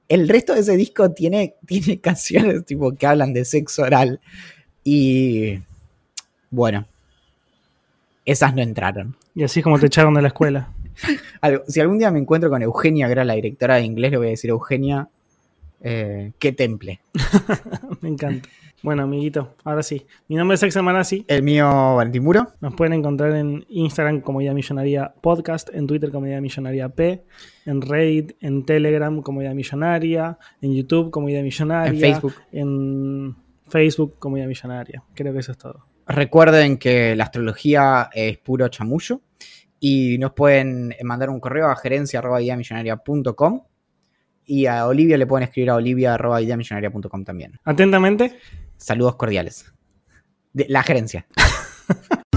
[0.08, 4.18] el resto de ese disco tiene, tiene canciones tipo que hablan de sexo oral
[4.82, 5.60] y
[6.50, 6.86] bueno,
[8.30, 9.16] esas no entraron.
[9.34, 10.70] Y así es como te echaron de la escuela.
[11.68, 14.26] Si algún día me encuentro con Eugenia, que era la directora de inglés, le voy
[14.26, 15.08] a decir, Eugenia,
[15.80, 17.00] eh, qué temple.
[18.00, 18.48] Me encanta.
[18.82, 20.06] Bueno, amiguito, ahora sí.
[20.28, 21.24] Mi nombre es Axel Manassi.
[21.26, 21.66] El mío,
[21.96, 22.52] Valentín Muro.
[22.60, 27.24] Nos pueden encontrar en Instagram como Idea Millonaria Podcast, en Twitter como Idea Millonaria P,
[27.66, 32.34] en Reddit, en Telegram como Idea Millonaria, en YouTube como Idea Millonaria, En Facebook.
[32.52, 35.02] en Facebook como Idea Millonaria.
[35.14, 35.87] Creo que eso es todo.
[36.08, 39.20] Recuerden que la astrología es puro chamullo
[39.78, 43.62] y nos pueden mandar un correo a gerencia.com
[44.46, 47.60] Y a Olivia le pueden escribir a olivia.ideamillonaria.com también.
[47.62, 48.38] Atentamente.
[48.78, 49.70] Saludos cordiales.
[50.52, 51.26] De la gerencia.